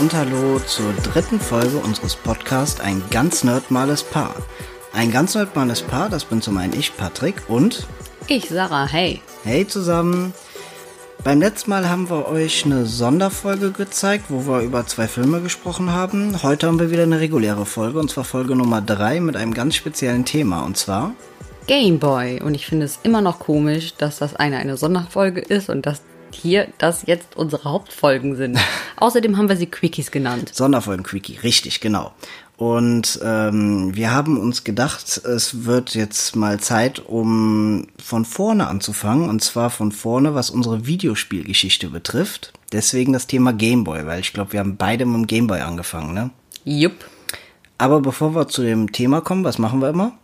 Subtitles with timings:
[0.00, 4.34] und hallo zur dritten Folge unseres Podcasts Ein ganz nerdmales Paar.
[4.92, 7.86] Ein ganz nerdmales Paar, das bin zum einen ich, Patrick, und
[8.28, 9.20] Ich, Sarah, hey.
[9.42, 10.34] hey zusammen.
[11.24, 15.92] Beim letzten Mal haben wir euch eine Sonderfolge gezeigt, wo wir über zwei Filme gesprochen
[15.92, 16.44] haben.
[16.44, 19.74] Heute haben wir wieder eine reguläre Folge, und zwar Folge Nummer drei mit einem ganz
[19.74, 21.12] speziellen Thema, und zwar
[21.66, 22.40] Gameboy.
[22.40, 26.02] Und ich finde es immer noch komisch, dass das eine eine Sonderfolge ist und dass
[26.34, 28.58] hier das jetzt unsere Hauptfolgen sind.
[28.96, 30.50] Außerdem haben wir sie Quickies genannt.
[30.54, 32.12] Sonderfolgen Quickie, richtig, genau.
[32.58, 39.28] Und ähm, wir haben uns gedacht, es wird jetzt mal Zeit, um von vorne anzufangen.
[39.28, 42.52] Und zwar von vorne, was unsere Videospielgeschichte betrifft.
[42.72, 46.30] Deswegen das Thema Gameboy, weil ich glaube, wir haben beide mit dem Gameboy angefangen, ne?
[46.64, 47.04] Jupp.
[47.78, 50.18] Aber bevor wir zu dem Thema kommen, was machen wir immer?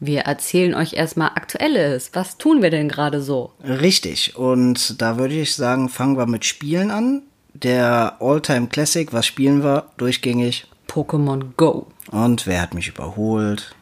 [0.00, 2.10] Wir erzählen euch erstmal Aktuelles.
[2.14, 3.52] Was tun wir denn gerade so?
[3.62, 4.34] Richtig.
[4.34, 7.22] Und da würde ich sagen, fangen wir mit Spielen an.
[7.52, 10.66] Der All-Time Classic, was spielen wir durchgängig?
[10.88, 11.86] Pokémon Go.
[12.10, 13.74] Und wer hat mich überholt?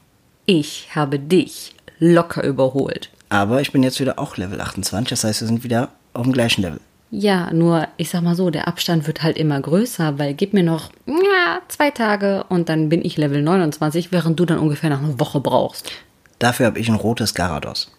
[0.47, 3.11] Ich habe dich locker überholt.
[3.29, 6.33] Aber ich bin jetzt wieder auch Level 28, das heißt, wir sind wieder auf dem
[6.33, 6.81] gleichen Level.
[7.11, 10.63] Ja, nur ich sag mal so, der Abstand wird halt immer größer, weil gib mir
[10.63, 15.03] noch ja, zwei Tage und dann bin ich Level 29, während du dann ungefähr noch
[15.03, 15.93] eine Woche brauchst.
[16.39, 17.91] Dafür habe ich ein rotes Garados.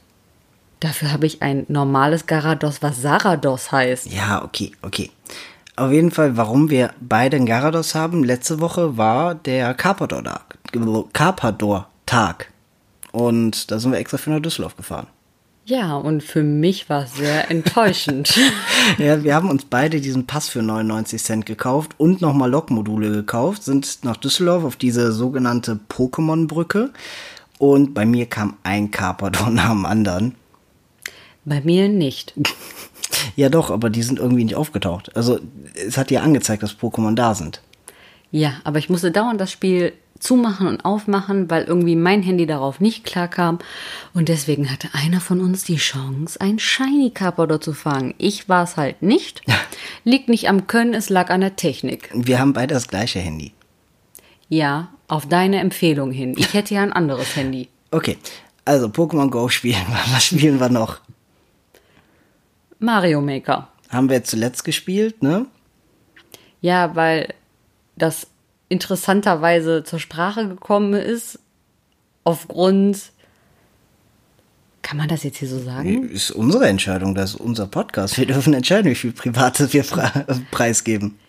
[0.79, 4.11] Dafür habe ich ein normales Garados, was Sarados heißt.
[4.11, 5.11] Ja, okay, okay.
[5.75, 10.57] Auf jeden Fall, warum wir beide ein Garados haben, letzte Woche war der Carpador-Tag.
[11.13, 12.51] Carpador-Tag.
[13.11, 15.07] Und da sind wir extra für nach Düsseldorf gefahren.
[15.69, 18.37] Ja, und für mich war es sehr enttäuschend.
[18.97, 23.63] Ja, wir haben uns beide diesen Pass für 99 Cent gekauft und nochmal Lokmodule gekauft,
[23.63, 26.89] sind nach Düsseldorf auf diese sogenannte Pokémon-Brücke.
[27.59, 30.35] Und bei mir kam ein Carpador nach dem anderen.
[31.45, 32.33] Bei mir nicht.
[33.35, 35.15] Ja doch, aber die sind irgendwie nicht aufgetaucht.
[35.15, 35.39] Also
[35.75, 37.61] es hat ja angezeigt, dass Pokémon da sind.
[38.31, 42.79] Ja, aber ich musste dauernd das Spiel zumachen und aufmachen, weil irgendwie mein Handy darauf
[42.79, 43.59] nicht klarkam.
[44.13, 48.13] Und deswegen hatte einer von uns die Chance, ein Shiny Carpador zu fangen.
[48.17, 49.41] Ich war es halt nicht.
[50.03, 52.09] Liegt nicht am Können, es lag an der Technik.
[52.13, 53.53] Wir haben beide das gleiche Handy.
[54.49, 56.35] Ja, auf deine Empfehlung hin.
[56.37, 57.67] Ich hätte ja ein anderes Handy.
[57.91, 58.17] Okay,
[58.65, 59.99] also Pokémon Go spielen wir.
[60.13, 60.99] Was spielen wir noch?
[62.79, 63.67] Mario Maker.
[63.89, 65.45] Haben wir zuletzt gespielt, ne?
[66.61, 67.33] Ja, weil
[67.97, 68.27] das
[68.69, 71.39] interessanterweise zur Sprache gekommen ist,
[72.23, 73.11] aufgrund.
[74.81, 76.09] Kann man das jetzt hier so sagen?
[76.09, 78.17] Ist unsere Entscheidung, das ist unser Podcast.
[78.17, 81.19] Wir dürfen entscheiden, wie viel Privates wir pre- preisgeben.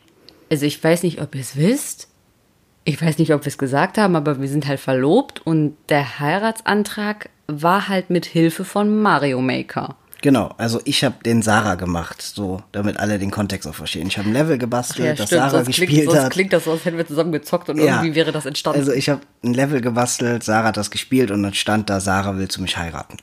[0.51, 2.09] Also ich weiß nicht, ob ihr es wisst.
[2.85, 6.19] Ich weiß nicht, ob wir es gesagt haben, aber wir sind halt verlobt und der
[6.19, 9.97] Heiratsantrag war halt mit Hilfe von Mario Maker.
[10.23, 14.07] Genau, also ich habe den Sarah gemacht, so damit alle den Kontext auch verstehen.
[14.07, 16.33] Ich habe ein Level gebastelt, das Sarah sonst gespielt klingt, hat.
[16.33, 17.85] klingt das so, als hätten wir zusammen gezockt und Ja.
[17.97, 18.79] irgendwie wäre das entstanden.
[18.81, 22.37] Also ich habe ein Level gebastelt, Sarah hat das gespielt und dann stand da, Sarah
[22.37, 23.17] willst du mich heiraten.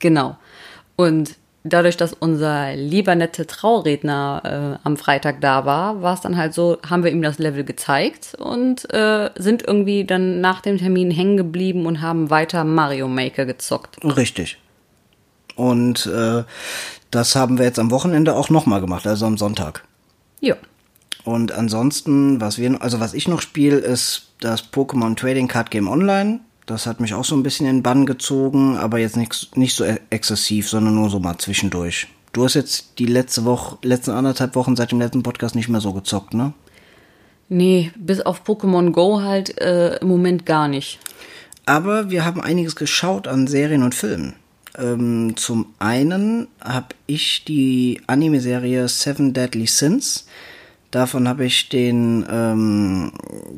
[0.00, 0.36] Genau.
[0.96, 6.36] Und dadurch, dass unser lieber nette Trauredner äh, am Freitag da war, war es dann
[6.36, 10.78] halt so, haben wir ihm das Level gezeigt und äh, sind irgendwie dann nach dem
[10.78, 13.98] Termin hängen geblieben und haben weiter Mario Maker gezockt.
[14.04, 14.58] Richtig.
[15.56, 16.44] Und äh,
[17.10, 19.84] das haben wir jetzt am Wochenende auch nochmal gemacht, also am Sonntag.
[20.40, 20.56] Ja.
[21.24, 25.88] Und ansonsten, was wir, also was ich noch spiele, ist das Pokémon Trading Card Game
[25.88, 26.40] Online.
[26.70, 29.74] Das hat mich auch so ein bisschen in den Bann gezogen, aber jetzt nicht, nicht
[29.74, 32.06] so e- exzessiv, sondern nur so mal zwischendurch.
[32.32, 35.80] Du hast jetzt die letzte Woche, letzten anderthalb Wochen seit dem letzten Podcast nicht mehr
[35.80, 36.52] so gezockt, ne?
[37.48, 41.00] Nee, bis auf Pokémon Go halt äh, im Moment gar nicht.
[41.66, 44.36] Aber wir haben einiges geschaut an Serien und Filmen.
[44.78, 50.28] Ähm, zum einen habe ich die Anime-Serie Seven Deadly Sins.
[50.92, 53.10] Davon habe ich den ähm,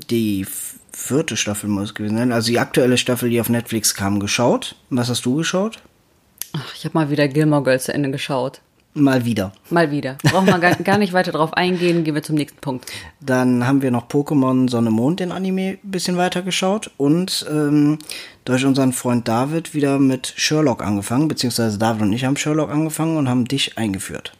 [0.08, 0.46] die
[0.92, 4.76] vierte Staffel muss es gewesen sein, also die aktuelle Staffel, die auf Netflix kam, geschaut.
[4.90, 5.82] Was hast du geschaut?
[6.52, 8.60] Ach, ich habe mal wieder Gilmore Girls zu Ende geschaut.
[8.94, 9.52] Mal wieder.
[9.70, 10.18] Mal wieder.
[10.22, 12.92] Brauchen wir gar, gar nicht weiter drauf eingehen, gehen wir zum nächsten Punkt.
[13.20, 17.98] Dann haben wir noch Pokémon Sonne Mond, den Anime, ein bisschen weiter geschaut und ähm,
[18.44, 23.16] durch unseren Freund David wieder mit Sherlock angefangen, beziehungsweise David und ich haben Sherlock angefangen
[23.16, 24.32] und haben dich eingeführt.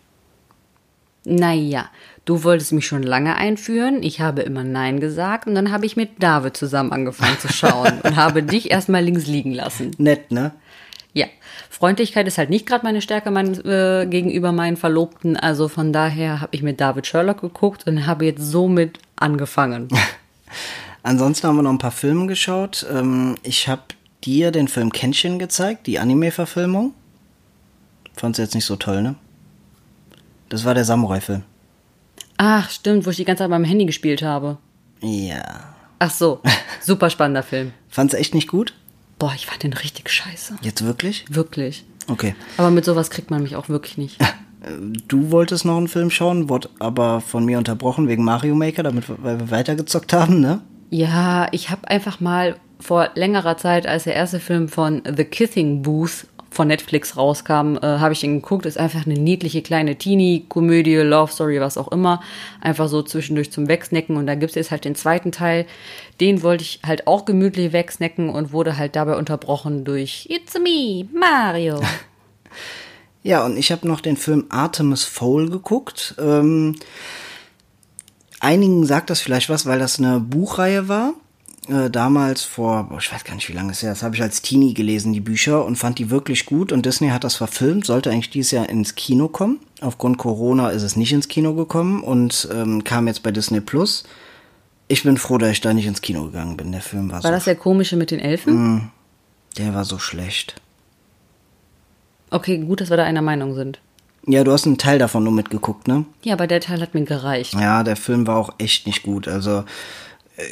[1.24, 1.86] Naja,
[2.24, 5.96] du wolltest mich schon lange einführen, ich habe immer Nein gesagt und dann habe ich
[5.96, 9.90] mit David zusammen angefangen zu schauen und habe dich erstmal links liegen lassen.
[9.98, 10.52] Nett, ne?
[11.14, 11.26] Ja,
[11.68, 16.40] Freundlichkeit ist halt nicht gerade meine Stärke mein, äh, gegenüber meinen Verlobten, also von daher
[16.40, 19.88] habe ich mit David Sherlock geguckt und habe jetzt somit angefangen.
[21.02, 22.86] Ansonsten haben wir noch ein paar Filme geschaut.
[22.90, 23.82] Ähm, ich habe
[24.24, 26.94] dir den Film Kenshin gezeigt, die Anime-Verfilmung.
[28.14, 29.16] Fand's jetzt nicht so toll, ne?
[30.48, 31.42] Das war der Samurai-Film.
[32.44, 34.58] Ach, stimmt, wo ich die ganze Zeit beim Handy gespielt habe.
[35.00, 35.44] Ja.
[36.00, 36.40] Ach so,
[36.80, 37.72] super spannender Film.
[37.88, 38.74] Fand's echt nicht gut?
[39.20, 40.56] Boah, ich fand den richtig scheiße.
[40.60, 41.24] Jetzt wirklich?
[41.28, 41.84] Wirklich.
[42.08, 42.34] Okay.
[42.56, 44.18] Aber mit sowas kriegt man mich auch wirklich nicht.
[45.08, 49.06] Du wolltest noch einen Film schauen, wurde aber von mir unterbrochen wegen Mario Maker, damit
[49.08, 50.60] weil wir weitergezockt haben, ne?
[50.88, 55.82] Ja, ich habe einfach mal vor längerer Zeit, als der erste Film von The Kissing
[55.82, 58.66] Booth von Netflix rauskam, äh, habe ich ihn geguckt.
[58.66, 62.22] Ist einfach eine niedliche kleine Teenie-Komödie, Love Story, was auch immer.
[62.60, 64.16] Einfach so zwischendurch zum Wegsnacken.
[64.16, 65.66] Und da gibt es jetzt halt den zweiten Teil.
[66.20, 71.06] Den wollte ich halt auch gemütlich wegsnacken und wurde halt dabei unterbrochen durch It's me,
[71.12, 71.80] Mario.
[73.24, 76.16] Ja, und ich habe noch den Film Artemis Fowl geguckt.
[76.18, 76.76] Ähm,
[78.40, 81.14] einigen sagt das vielleicht was, weil das eine Buchreihe war.
[81.68, 84.22] Äh, damals vor, boah, ich weiß gar nicht, wie lange es her ist, habe ich
[84.22, 86.72] als Teenie gelesen, die Bücher, und fand die wirklich gut.
[86.72, 89.60] Und Disney hat das verfilmt, sollte eigentlich dieses Jahr ins Kino kommen.
[89.80, 94.02] Aufgrund Corona ist es nicht ins Kino gekommen und ähm, kam jetzt bei Disney Plus.
[94.88, 96.72] Ich bin froh, dass ich da nicht ins Kino gegangen bin.
[96.72, 98.90] Der Film war, War so, das der komische mit den Elfen?
[99.56, 100.60] der war so schlecht.
[102.30, 103.78] Okay, gut, dass wir da einer Meinung sind.
[104.26, 106.04] Ja, du hast einen Teil davon nur mitgeguckt, ne?
[106.22, 107.54] Ja, aber der Teil hat mir gereicht.
[107.54, 109.28] Ja, der Film war auch echt nicht gut.
[109.28, 109.64] Also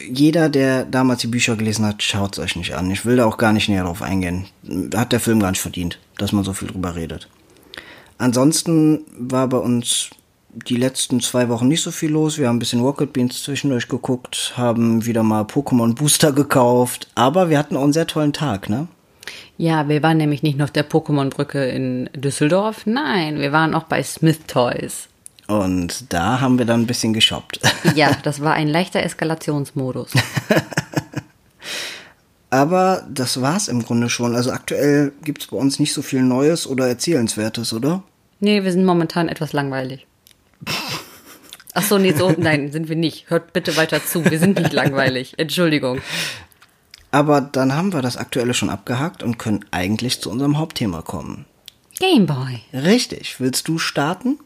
[0.08, 2.90] jeder, der damals die Bücher gelesen hat, schaut es euch nicht an.
[2.90, 4.46] Ich will da auch gar nicht näher drauf eingehen.
[4.94, 7.28] Hat der Film gar nicht verdient, dass man so viel drüber redet.
[8.18, 10.10] Ansonsten war bei uns
[10.52, 12.38] die letzten zwei Wochen nicht so viel los.
[12.38, 17.50] Wir haben ein bisschen Rocket Beans zwischendurch geguckt, haben wieder mal Pokémon Booster gekauft, aber
[17.50, 18.88] wir hatten auch einen sehr tollen Tag, ne?
[19.58, 22.86] Ja, wir waren nämlich nicht nur auf der Pokémon-Brücke in Düsseldorf.
[22.86, 25.09] Nein, wir waren auch bei Smith Toys.
[25.50, 27.60] Und da haben wir dann ein bisschen geshoppt.
[27.96, 30.12] Ja, das war ein leichter Eskalationsmodus.
[32.50, 34.36] Aber das war's im Grunde schon.
[34.36, 38.04] Also aktuell gibt's bei uns nicht so viel Neues oder Erzählenswertes, oder?
[38.38, 40.06] Nee, wir sind momentan etwas langweilig.
[41.74, 43.28] Ach so, nee, so, nein, sind wir nicht.
[43.28, 44.24] Hört bitte weiter zu.
[44.24, 45.34] Wir sind nicht langweilig.
[45.36, 46.00] Entschuldigung.
[47.10, 51.44] Aber dann haben wir das Aktuelle schon abgehakt und können eigentlich zu unserem Hauptthema kommen.
[51.98, 52.60] Gameboy.
[52.72, 53.40] Richtig.
[53.40, 54.38] Willst du starten?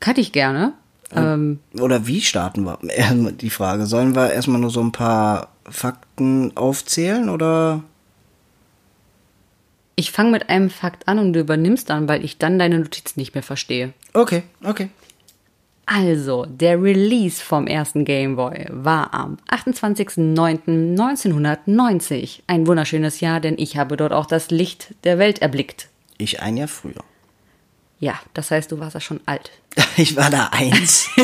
[0.00, 0.72] Kann ich gerne.
[1.14, 2.78] Ähm, Oder wie starten wir?
[3.32, 3.86] Die Frage.
[3.86, 7.82] Sollen wir erstmal nur so ein paar Fakten aufzählen oder?
[9.96, 13.18] ich fange mit einem Fakt an und du übernimmst dann, weil ich dann deine Notizen
[13.18, 13.92] nicht mehr verstehe.
[14.12, 14.90] Okay, okay.
[15.86, 22.40] Also, der Release vom ersten Game Boy war am 28.09.1990.
[22.46, 25.88] Ein wunderschönes Jahr, denn ich habe dort auch das Licht der Welt erblickt.
[26.18, 27.04] Ich ein Jahr früher.
[27.98, 29.50] Ja, das heißt, du warst ja schon alt.
[29.98, 31.08] Ich war da eins.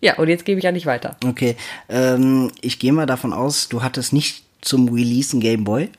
[0.00, 1.16] Ja, und jetzt gebe ich ja nicht weiter.
[1.24, 1.56] Okay.
[1.88, 5.90] Ähm, ich gehe mal davon aus, du hattest nicht zum Release einen Game Boy.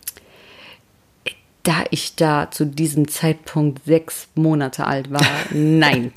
[1.63, 6.11] Da ich da zu diesem Zeitpunkt sechs Monate alt war, nein.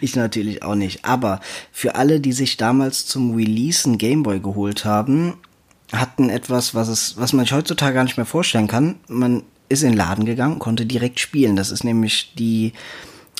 [0.00, 1.04] Ich natürlich auch nicht.
[1.04, 1.40] Aber
[1.70, 5.34] für alle, die sich damals zum Release einen Gameboy geholt haben,
[5.92, 8.96] hatten etwas, was es, was man sich heutzutage gar nicht mehr vorstellen kann.
[9.06, 11.56] Man ist in den Laden gegangen, konnte direkt spielen.
[11.56, 12.72] Das ist nämlich die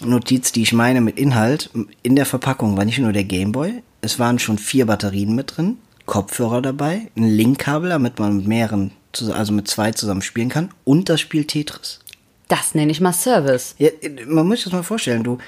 [0.04, 1.70] Notiz, die ich meine mit Inhalt.
[2.02, 5.78] In der Verpackung war nicht nur der Gameboy, es waren schon vier Batterien mit drin,
[6.06, 8.92] Kopfhörer dabei, ein Linkkabel, damit man mit mehreren,
[9.32, 12.00] also mit zwei zusammen spielen kann und das Spiel Tetris.
[12.47, 13.75] Das nenne ich mal Service.
[13.78, 13.90] Ja,
[14.26, 15.38] man muss sich das mal vorstellen, du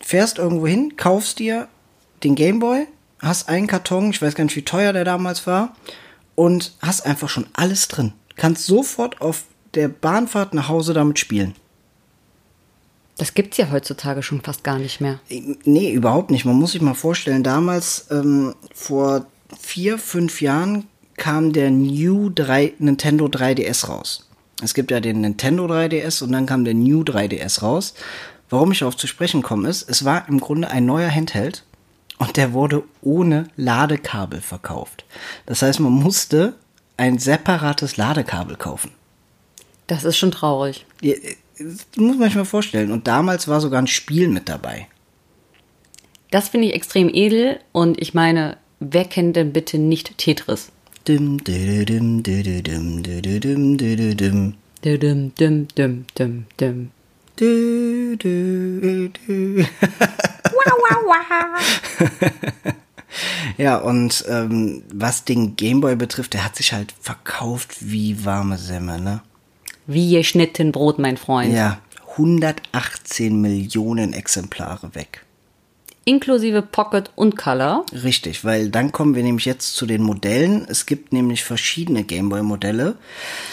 [0.00, 1.68] fährst irgendwo hin, kaufst dir
[2.24, 2.86] den Gameboy,
[3.20, 5.74] hast einen Karton, ich weiß gar nicht, wie teuer der damals war,
[6.34, 8.12] und hast einfach schon alles drin.
[8.36, 11.54] Kannst sofort auf der Bahnfahrt nach Hause damit spielen.
[13.18, 15.20] Das gibt's ja heutzutage schon fast gar nicht mehr.
[15.64, 16.44] Nee, überhaupt nicht.
[16.44, 19.26] Man muss sich mal vorstellen, damals, ähm, vor
[19.58, 24.28] vier, fünf Jahren, kam der New 3, Nintendo 3DS raus.
[24.62, 27.94] Es gibt ja den Nintendo 3DS und dann kam der New 3DS raus.
[28.48, 31.64] Warum ich darauf zu sprechen komme, ist, es war im Grunde ein neuer Handheld
[32.18, 35.04] und der wurde ohne Ladekabel verkauft.
[35.46, 36.54] Das heißt, man musste
[36.96, 38.92] ein separates Ladekabel kaufen.
[39.92, 40.86] Das ist schon traurig.
[41.02, 41.12] Ja,
[41.58, 42.92] Das muss man sich mal vorstellen.
[42.92, 44.88] Und damals war sogar ein Spiel mit dabei.
[46.30, 50.72] Das finde ich extrem edel und ich meine, wer kennt denn bitte nicht Tetris?
[51.06, 54.54] Dim, dididim, dididim, dididim, dididim.
[54.82, 56.90] Düm, düm, düm, düm, düm.
[57.36, 59.64] Du, du, du.
[63.58, 68.98] ja, und ähm, was den Gameboy betrifft, der hat sich halt verkauft wie warme Semme,
[68.98, 69.20] ne?
[69.86, 71.52] Wie geschnitten Brot, mein Freund.
[71.52, 71.78] Ja,
[72.12, 75.24] 118 Millionen Exemplare weg.
[76.04, 77.86] Inklusive Pocket und Color.
[77.92, 80.66] Richtig, weil dann kommen wir nämlich jetzt zu den Modellen.
[80.68, 82.96] Es gibt nämlich verschiedene Gameboy-Modelle.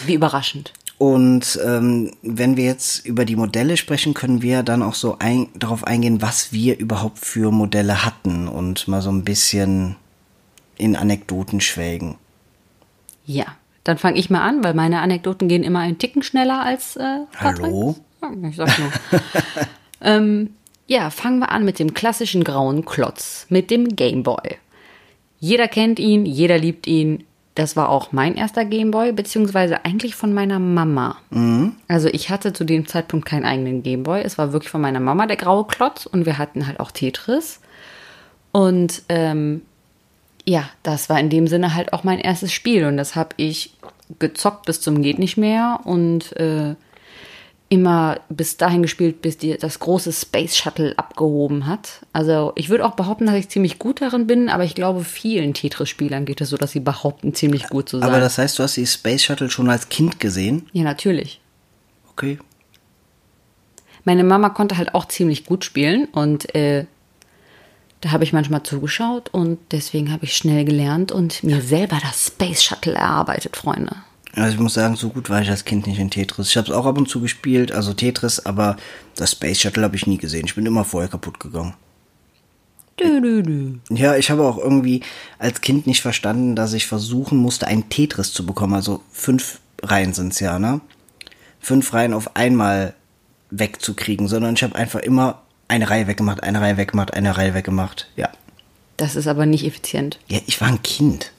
[0.06, 0.74] Wie überraschend.
[0.98, 5.48] Und ähm, wenn wir jetzt über die Modelle sprechen, können wir dann auch so ein,
[5.54, 9.96] darauf eingehen, was wir überhaupt für Modelle hatten und mal so ein bisschen
[10.78, 12.16] in Anekdoten schwelgen.
[13.26, 13.46] Ja,
[13.90, 17.22] dann fange ich mal an, weil meine Anekdoten gehen immer einen Ticken schneller als äh.
[17.40, 17.96] Hallo?
[18.22, 18.92] Ja, Ich sag nur.
[20.02, 20.52] ähm,
[20.86, 24.58] ja, fangen wir an mit dem klassischen grauen Klotz, mit dem Gameboy.
[25.40, 27.24] Jeder kennt ihn, jeder liebt ihn.
[27.56, 31.18] Das war auch mein erster Gameboy, beziehungsweise eigentlich von meiner Mama.
[31.88, 34.22] Also ich hatte zu dem Zeitpunkt keinen eigenen Gameboy.
[34.22, 37.60] Es war wirklich von meiner Mama der graue Klotz und wir hatten halt auch Tetris.
[38.52, 39.64] Und ähm,
[40.46, 43.74] ja, das war in dem Sinne halt auch mein erstes Spiel und das habe ich
[44.18, 46.76] gezockt bis zum geht nicht mehr und äh,
[47.70, 52.02] immer bis dahin gespielt, bis die, das große Space Shuttle abgehoben hat.
[52.14, 55.54] Also ich würde auch behaupten, dass ich ziemlich gut darin bin, aber ich glaube, vielen
[55.54, 58.10] Tetris-Spielern geht es so, dass sie behaupten, ziemlich gut zu sein.
[58.10, 60.68] Aber das heißt, du hast die Space Shuttle schon als Kind gesehen?
[60.74, 61.40] ja, natürlich.
[62.12, 62.40] Okay.
[64.04, 66.86] Meine Mama konnte halt auch ziemlich gut spielen und äh,
[68.02, 72.28] da habe ich manchmal zugeschaut und deswegen habe ich schnell gelernt und mir selber das
[72.28, 73.96] Space Shuttle erarbeitet, Freunde.
[74.36, 76.50] Also ich muss sagen, so gut war ich als Kind nicht in Tetris.
[76.50, 78.78] Ich habe es auch ab und zu gespielt, also Tetris, aber
[79.16, 80.46] das Space Shuttle habe ich nie gesehen.
[80.46, 81.74] Ich bin immer vorher kaputt gegangen.
[83.00, 83.80] Dü, dü, dü.
[83.90, 85.02] Ja, ich habe auch irgendwie
[85.40, 88.74] als Kind nicht verstanden, dass ich versuchen musste, ein Tetris zu bekommen.
[88.74, 90.82] Also fünf Reihen sind's ja, ne?
[91.60, 92.94] Fünf Reihen auf einmal
[93.52, 98.10] wegzukriegen, sondern ich habe einfach immer eine Reihe weggemacht, eine Reihe weggemacht, eine Reihe weggemacht.
[98.18, 98.30] Ja.
[98.98, 100.20] Das ist aber nicht effizient.
[100.28, 101.32] Ja, ich war ein Kind.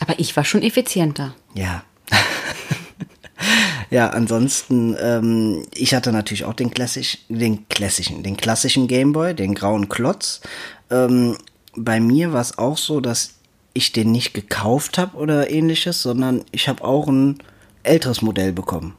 [0.00, 1.34] Aber ich war schon effizienter.
[1.54, 1.82] Ja.
[3.90, 9.54] ja, ansonsten, ähm, ich hatte natürlich auch den klassisch, den klassischen, den klassischen Gameboy, den
[9.54, 10.40] grauen Klotz.
[10.90, 11.38] Ähm,
[11.74, 13.34] bei mir war es auch so, dass
[13.74, 17.38] ich den nicht gekauft habe oder ähnliches, sondern ich habe auch ein
[17.84, 18.94] älteres Modell bekommen.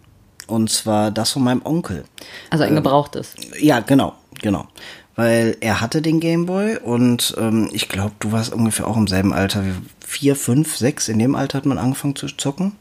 [0.48, 2.06] Und zwar das von meinem Onkel.
[2.50, 3.36] Also ein gebrauchtes.
[3.60, 4.68] Ja, genau, genau.
[5.16, 9.34] Weil er hatte den Gameboy und ähm, ich glaube, du warst ungefähr auch im selben
[9.34, 9.74] Alter wie
[10.06, 11.10] vier, fünf, sechs.
[11.10, 12.74] In dem Alter hat man angefangen zu zocken.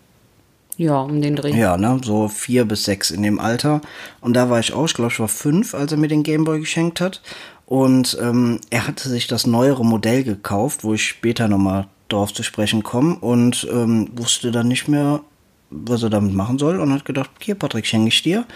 [0.77, 1.51] Ja, um den Dreh.
[1.59, 3.81] Ja, ne, so vier bis sechs in dem Alter.
[4.21, 6.61] Und da war ich auch, ich glaube, ich war fünf, als er mir den Gameboy
[6.61, 7.21] geschenkt hat.
[7.67, 12.43] Und ähm, er hatte sich das neuere Modell gekauft, wo ich später nochmal drauf zu
[12.43, 15.21] sprechen komme und ähm, wusste dann nicht mehr,
[15.69, 18.47] was er damit machen soll und hat gedacht, hier Patrick, schenke ich dir.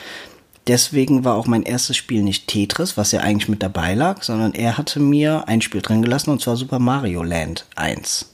[0.69, 4.55] Deswegen war auch mein erstes Spiel nicht Tetris, was ja eigentlich mit dabei lag, sondern
[4.55, 8.31] er hatte mir ein Spiel drin gelassen und zwar Super Mario Land 1.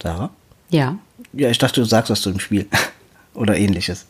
[0.00, 0.30] Sarah?
[0.70, 0.98] Ja.
[1.32, 2.68] Ja, ich dachte, du sagst was zu dem Spiel.
[3.34, 4.06] Oder ähnliches.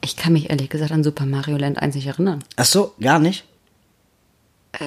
[0.00, 2.42] Ich kann mich ehrlich gesagt an Super Mario Land 1 nicht erinnern.
[2.56, 3.44] Ach so, gar nicht?
[4.72, 4.84] Äh,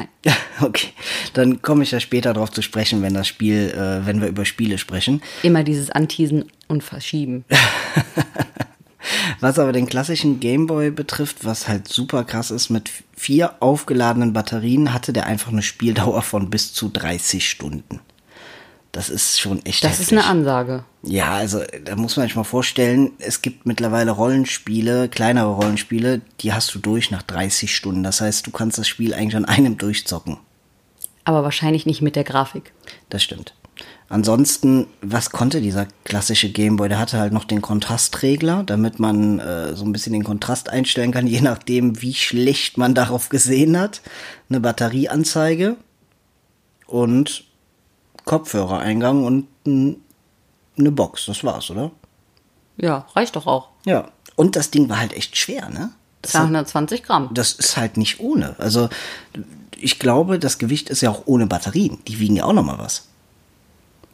[0.00, 0.08] nein.
[0.60, 0.88] Okay,
[1.32, 4.44] dann komme ich ja später darauf zu sprechen, wenn das Spiel, äh, wenn wir über
[4.44, 5.22] Spiele sprechen.
[5.42, 7.46] Immer dieses Anteasen und Verschieben.
[9.40, 14.92] Was aber den klassischen Gameboy betrifft, was halt super krass ist, mit vier aufgeladenen Batterien
[14.92, 18.00] hatte der einfach eine Spieldauer von bis zu 30 Stunden.
[18.92, 20.84] Das ist schon echt Das ist eine Ansage.
[21.02, 26.52] Ja, also da muss man sich mal vorstellen, es gibt mittlerweile Rollenspiele, kleinere Rollenspiele, die
[26.52, 28.02] hast du durch nach 30 Stunden.
[28.02, 30.38] Das heißt, du kannst das Spiel eigentlich an einem durchzocken.
[31.24, 32.72] Aber wahrscheinlich nicht mit der Grafik.
[33.10, 33.54] Das stimmt.
[34.08, 36.88] Ansonsten, was konnte dieser klassische Gameboy?
[36.88, 41.12] Der hatte halt noch den Kontrastregler, damit man äh, so ein bisschen den Kontrast einstellen
[41.12, 44.02] kann, je nachdem, wie schlecht man darauf gesehen hat.
[44.48, 45.76] Eine Batterieanzeige
[46.86, 47.44] und
[48.24, 51.26] Kopfhörereingang und eine Box.
[51.26, 51.90] Das war's, oder?
[52.76, 53.68] Ja, reicht doch auch.
[53.84, 54.08] Ja.
[54.36, 55.90] Und das Ding war halt echt schwer, ne?
[56.22, 57.30] Das, 220 Gramm.
[57.32, 58.54] das ist halt nicht ohne.
[58.58, 58.88] Also
[59.78, 61.98] ich glaube, das Gewicht ist ja auch ohne Batterien.
[62.06, 63.08] Die wiegen ja auch noch mal was.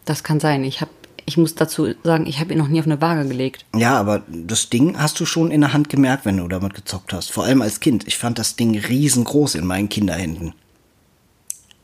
[0.05, 0.63] Das kann sein.
[0.63, 0.89] Ich hab,
[1.25, 3.65] ich muss dazu sagen, ich habe ihn noch nie auf eine Waage gelegt.
[3.75, 7.13] Ja, aber das Ding hast du schon in der Hand gemerkt, wenn du damit gezockt
[7.13, 7.33] hast.
[7.33, 8.07] Vor allem als Kind.
[8.07, 10.55] Ich fand das Ding riesengroß in meinen Kinderhänden.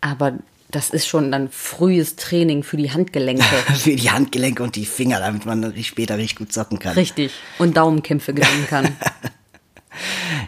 [0.01, 0.35] Aber
[0.73, 3.45] das ist schon dann frühes Training für die Handgelenke.
[3.75, 6.95] Für die Handgelenke und die Finger, damit man später richtig gut zocken kann.
[6.95, 7.33] Richtig.
[7.59, 8.89] Und Daumenkämpfe gewinnen kann.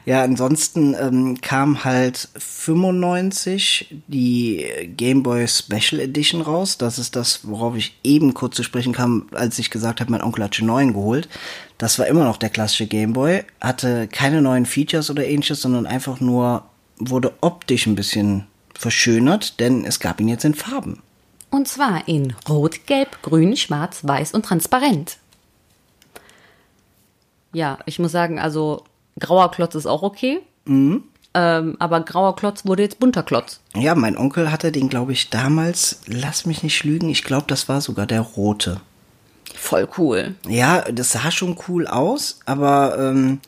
[0.06, 4.64] Ja, ansonsten ähm, kam halt 95 die
[4.96, 6.78] Game Boy Special Edition raus.
[6.78, 10.22] Das ist das, worauf ich eben kurz zu sprechen kam, als ich gesagt habe, mein
[10.22, 11.28] Onkel hat schon neuen geholt.
[11.78, 15.86] Das war immer noch der klassische Game Boy, hatte keine neuen Features oder ähnliches, sondern
[15.86, 16.64] einfach nur
[16.98, 21.02] wurde optisch ein bisschen verschönert, denn es gab ihn jetzt in Farben.
[21.50, 25.18] Und zwar in Rot, Gelb, Grün, Schwarz, Weiß und Transparent.
[27.52, 28.82] Ja, ich muss sagen, also
[29.20, 30.40] grauer Klotz ist auch okay.
[30.66, 33.60] Ähm, aber grauer Klotz wurde jetzt bunter Klotz.
[33.74, 37.68] Ja, mein Onkel hatte den, glaube ich, damals, lass mich nicht lügen, ich glaube, das
[37.68, 38.80] war sogar der rote.
[39.56, 40.34] voll cool.
[40.48, 43.40] Ja, das sah schon cool aus, aber ähm,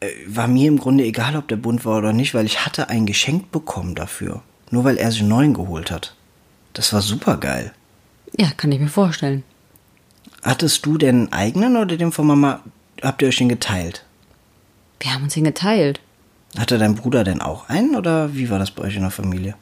[0.00, 2.88] äh, war mir im Grunde egal, ob der bunt war oder nicht, weil ich hatte
[2.90, 4.42] ein Geschenk bekommen dafür.
[4.70, 6.14] Nur weil er sich einen neuen geholt hat.
[6.74, 7.72] Das war super geil.
[8.36, 9.44] Ja, kann ich mir vorstellen.
[10.42, 12.60] Hattest du den einen eigenen oder den von Mama?
[13.02, 14.04] Habt ihr euch den geteilt?
[15.00, 16.00] Wir haben uns den geteilt.
[16.56, 19.54] Hatte dein Bruder denn auch einen oder wie war das bei euch in der Familie?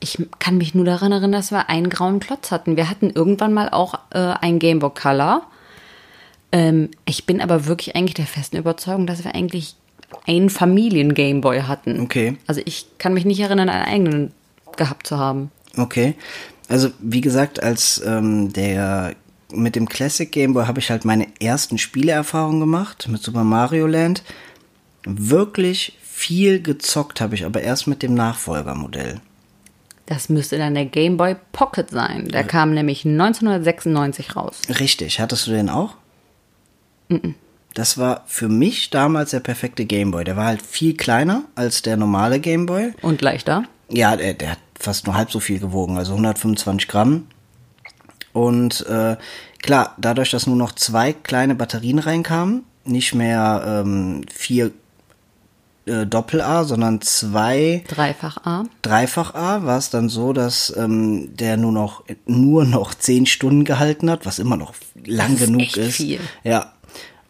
[0.00, 2.76] Ich kann mich nur daran erinnern, dass wir einen grauen Klotz hatten.
[2.76, 5.42] Wir hatten irgendwann mal auch äh, ein Game Boy Color.
[6.50, 9.76] Ähm, ich bin aber wirklich eigentlich der festen Überzeugung, dass wir eigentlich
[10.26, 12.00] einen Familien-Gameboy hatten.
[12.00, 12.36] Okay.
[12.46, 14.32] Also ich kann mich nicht erinnern, einen eigenen
[14.76, 15.50] gehabt zu haben.
[15.76, 16.14] Okay.
[16.68, 19.14] Also wie gesagt, als ähm, der
[19.52, 23.86] mit dem Classic Game Boy habe ich halt meine ersten Spieleerfahrungen gemacht mit Super Mario
[23.86, 24.22] Land.
[25.04, 29.20] Wirklich viel gezockt habe ich, aber erst mit dem Nachfolgermodell.
[30.06, 32.28] Das müsste dann der Game Boy Pocket sein.
[32.28, 34.60] Der kam nämlich 1996 raus.
[34.80, 35.20] Richtig.
[35.20, 35.96] Hattest du den auch?
[37.74, 40.24] Das war für mich damals der perfekte Game Boy.
[40.24, 42.92] Der war halt viel kleiner als der normale Game Boy.
[43.02, 43.64] Und leichter.
[43.88, 47.26] Ja, der, der hat fast nur halb so viel gewogen, also 125 Gramm.
[48.32, 49.16] Und äh,
[49.62, 54.72] klar, dadurch, dass nur noch zwei kleine Batterien reinkamen, nicht mehr ähm, vier
[55.84, 58.64] äh, Doppel-A, sondern zwei Dreifach A.
[58.82, 64.10] Dreifach-A, war es dann so, dass ähm, der nur noch nur noch zehn Stunden gehalten
[64.10, 64.74] hat, was immer noch
[65.04, 65.96] lang Das ist genug ist.
[65.96, 66.20] viel.
[66.44, 66.72] Ja.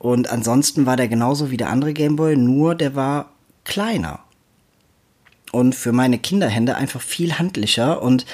[0.02, 3.30] Und ansonsten war der genauso wie der andere Gameboy, nur der war
[3.62, 4.18] kleiner.
[5.52, 8.26] Und für meine Kinderhände einfach viel handlicher und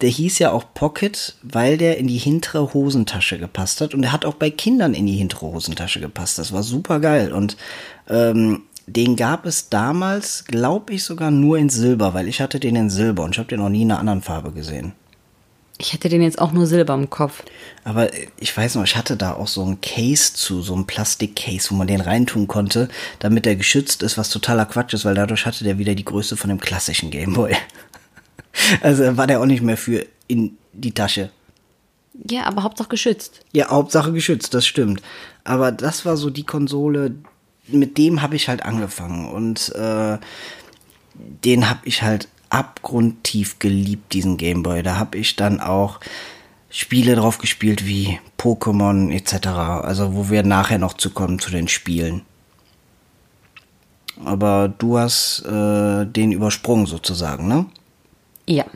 [0.00, 4.12] der hieß ja auch Pocket, weil der in die hintere Hosentasche gepasst hat und der
[4.12, 6.38] hat auch bei Kindern in die hintere Hosentasche gepasst.
[6.38, 7.58] Das war super geil und
[8.08, 12.76] ähm, den gab es damals, glaube ich, sogar nur in Silber, weil ich hatte den
[12.76, 14.94] in Silber und ich habe den noch nie in einer anderen Farbe gesehen.
[15.80, 17.42] Ich hätte den jetzt auch nur Silber im Kopf.
[17.84, 21.70] Aber ich weiß noch, ich hatte da auch so ein Case zu, so ein Plastik-Case,
[21.70, 25.46] wo man den reintun konnte, damit der geschützt ist, was totaler Quatsch ist, weil dadurch
[25.46, 27.56] hatte der wieder die Größe von dem klassischen Gameboy.
[28.80, 31.30] Also war der auch nicht mehr für in die Tasche.
[32.28, 33.42] Ja, aber Hauptsache geschützt.
[33.52, 35.00] Ja, Hauptsache geschützt, das stimmt.
[35.44, 37.14] Aber das war so die Konsole,
[37.68, 40.18] mit dem habe ich halt angefangen und äh,
[41.14, 44.82] den habe ich halt abgrundtief geliebt, diesen Gameboy.
[44.82, 46.00] Da habe ich dann auch
[46.68, 49.46] Spiele drauf gespielt wie Pokémon etc.
[49.48, 52.22] Also wo wir nachher noch zukommen zu den Spielen.
[54.24, 57.66] Aber du hast äh, den übersprungen sozusagen, ne?
[58.46, 58.66] Ja.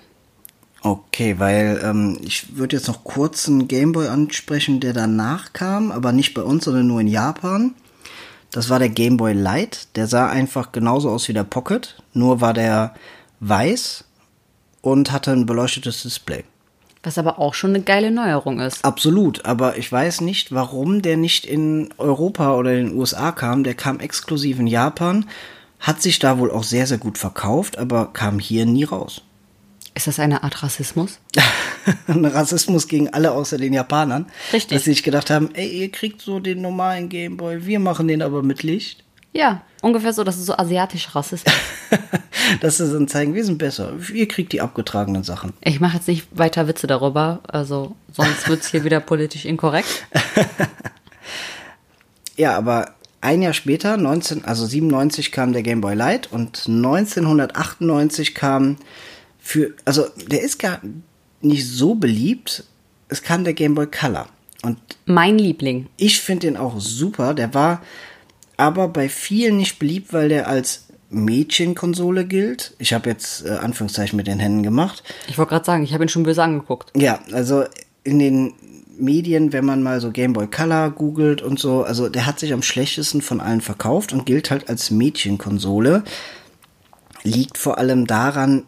[0.83, 6.13] Okay, weil ähm, ich würde jetzt noch kurz einen Gameboy ansprechen, der danach kam, aber
[6.13, 7.75] nicht bei uns, sondern nur in Japan.
[8.51, 9.89] Das war der Gameboy Light.
[9.97, 12.95] Der sah einfach genauso aus wie der Pocket, nur war der
[13.49, 14.05] weiß
[14.81, 16.45] und hatte ein beleuchtetes Display.
[17.03, 18.85] Was aber auch schon eine geile Neuerung ist.
[18.85, 23.63] Absolut, aber ich weiß nicht, warum der nicht in Europa oder in den USA kam.
[23.63, 25.27] Der kam exklusiv in Japan,
[25.81, 29.21] hat sich da wohl auch sehr, sehr gut verkauft, aber kam hier nie raus.
[29.95, 31.21] Ist das eine Art Rassismus?
[32.09, 34.27] Ein Rassismus gegen alle außer den Japanern.
[34.53, 34.77] Richtig.
[34.77, 38.23] Dass sie sich gedacht haben, ey, ihr kriegt so den normalen Gameboy, wir machen den
[38.23, 39.05] aber mit Licht.
[39.33, 41.55] Ja, ungefähr so, das ist so asiatischer Rassismus.
[42.61, 43.93] Dass sie dann zeigen, wir sind besser.
[44.13, 45.53] Ihr kriegt die abgetragenen Sachen.
[45.63, 50.07] Ich mache jetzt nicht weiter Witze darüber, also sonst wird's hier wieder politisch inkorrekt.
[52.37, 58.35] Ja, aber ein Jahr später, 19, also 97 kam der Game Boy Light und 1998
[58.35, 58.77] kam
[59.39, 60.81] für, also der ist gar
[61.41, 62.65] nicht so beliebt.
[63.09, 64.27] Es kam der Game Boy Color
[64.63, 65.87] und Mein Liebling.
[65.97, 67.35] ich finde den auch super.
[67.35, 67.83] Der war
[68.57, 72.75] aber bei vielen nicht beliebt, weil der als Mädchenkonsole gilt.
[72.79, 75.03] Ich habe jetzt äh, Anführungszeichen mit den Händen gemacht.
[75.29, 76.91] Ich wollte gerade sagen, ich habe ihn schon böse angeguckt.
[76.97, 77.65] Ja, also
[78.03, 78.55] in den
[78.99, 82.53] Medien, wenn man mal so Game Boy Color googelt und so, also der hat sich
[82.53, 86.05] am schlechtesten von allen verkauft und gilt halt als Mädchenkonsole.
[87.23, 88.65] Liegt vor allem daran,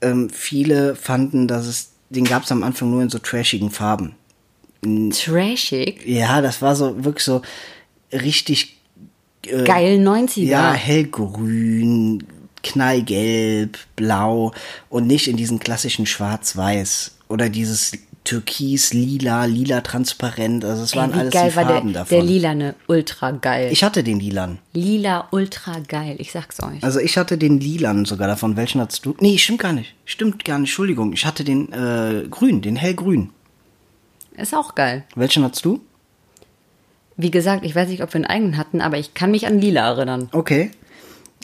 [0.00, 4.14] ähm, viele fanden, dass es, den gab es am Anfang nur in so trashigen Farben.
[5.12, 6.06] Trashig.
[6.06, 7.42] Ja, das war so wirklich so
[8.12, 8.77] richtig
[9.42, 10.40] Geil 90er.
[10.44, 12.24] ja, hellgrün,
[12.62, 14.52] knallgelb, blau
[14.88, 17.92] und nicht in diesen klassischen schwarz-weiß oder dieses
[18.24, 20.62] türkis, lila, lila transparent.
[20.64, 22.16] Also es waren Ey, alles geil die war Farben der, davon.
[22.18, 23.70] der lilane ultra geil.
[23.72, 24.58] ich hatte den lilan.
[24.74, 26.82] Lila ultra geil, ich sag's euch.
[26.82, 28.56] Also ich hatte den lilan sogar davon.
[28.56, 29.14] Welchen hattest du?
[29.20, 29.94] Nee, stimmt gar nicht.
[30.04, 30.68] Stimmt gar nicht.
[30.70, 31.12] Entschuldigung.
[31.14, 33.30] Ich hatte den äh, grün, den hellgrün.
[34.36, 35.04] Ist auch geil.
[35.14, 35.80] Welchen hattest du?
[37.20, 39.60] Wie gesagt, ich weiß nicht, ob wir einen eigenen hatten, aber ich kann mich an
[39.60, 40.28] Lila erinnern.
[40.30, 40.70] Okay.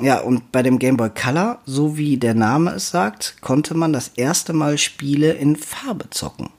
[0.01, 3.93] Ja, und bei dem Game Boy Color, so wie der Name es sagt, konnte man
[3.93, 6.51] das erste Mal Spiele in Farbe zocken.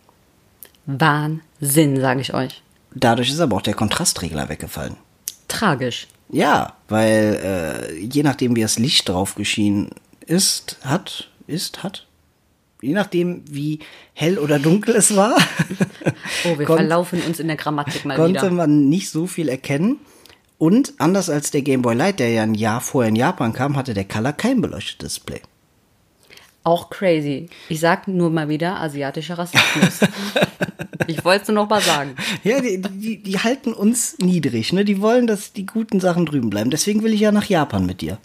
[0.85, 2.61] Wahnsinn, sage ich euch.
[2.93, 4.97] Dadurch ist aber auch der Kontrastregler weggefallen.
[5.47, 6.07] Tragisch.
[6.29, 9.91] Ja, weil äh, je nachdem, wie das Licht drauf geschienen
[10.25, 12.05] ist, hat, ist, hat,
[12.81, 13.79] je nachdem, wie
[14.13, 15.37] hell oder dunkel es war,
[16.45, 18.51] Oh, wir Kon- verlaufen uns in der Grammatik mal konnte wieder.
[18.51, 19.97] man nicht so viel erkennen.
[20.57, 23.75] Und anders als der Game Boy Light, der ja ein Jahr vorher in Japan kam,
[23.75, 25.41] hatte der Color kein beleuchtetes Display.
[26.63, 27.47] Auch crazy.
[27.69, 29.99] Ich sag nur mal wieder asiatischer Rassismus.
[31.07, 32.15] ich wollte es nur noch mal sagen.
[32.43, 34.83] Ja, die, die, die halten uns niedrig, ne?
[34.83, 36.71] Die wollen, dass die guten Sachen drüben bleiben.
[36.71, 38.17] Deswegen will ich ja nach Japan mit dir.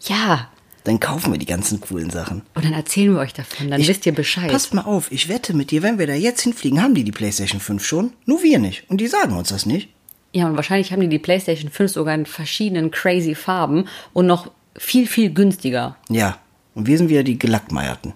[0.00, 0.48] Ja.
[0.86, 2.42] Dann kaufen wir die ganzen coolen Sachen.
[2.54, 3.70] Und dann erzählen wir euch davon.
[3.70, 4.50] Dann Ich- wisst ihr Bescheid.
[4.52, 7.10] Passt mal auf, ich wette mit dir, wenn wir da jetzt hinfliegen, haben die die
[7.12, 8.12] PlayStation 5 schon.
[8.24, 8.84] Nur wir nicht.
[8.88, 9.88] Und die sagen uns das nicht.
[10.32, 14.50] Ja, und wahrscheinlich haben die die PlayStation 5 sogar in verschiedenen crazy Farben und noch
[14.76, 15.96] viel, viel günstiger.
[16.08, 16.38] Ja.
[16.74, 18.12] Und wir sind wieder die Gelackmeierten.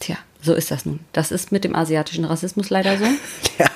[0.00, 0.98] Tja, so ist das nun.
[1.12, 3.04] Das ist mit dem asiatischen Rassismus leider so.
[3.58, 3.66] Ja,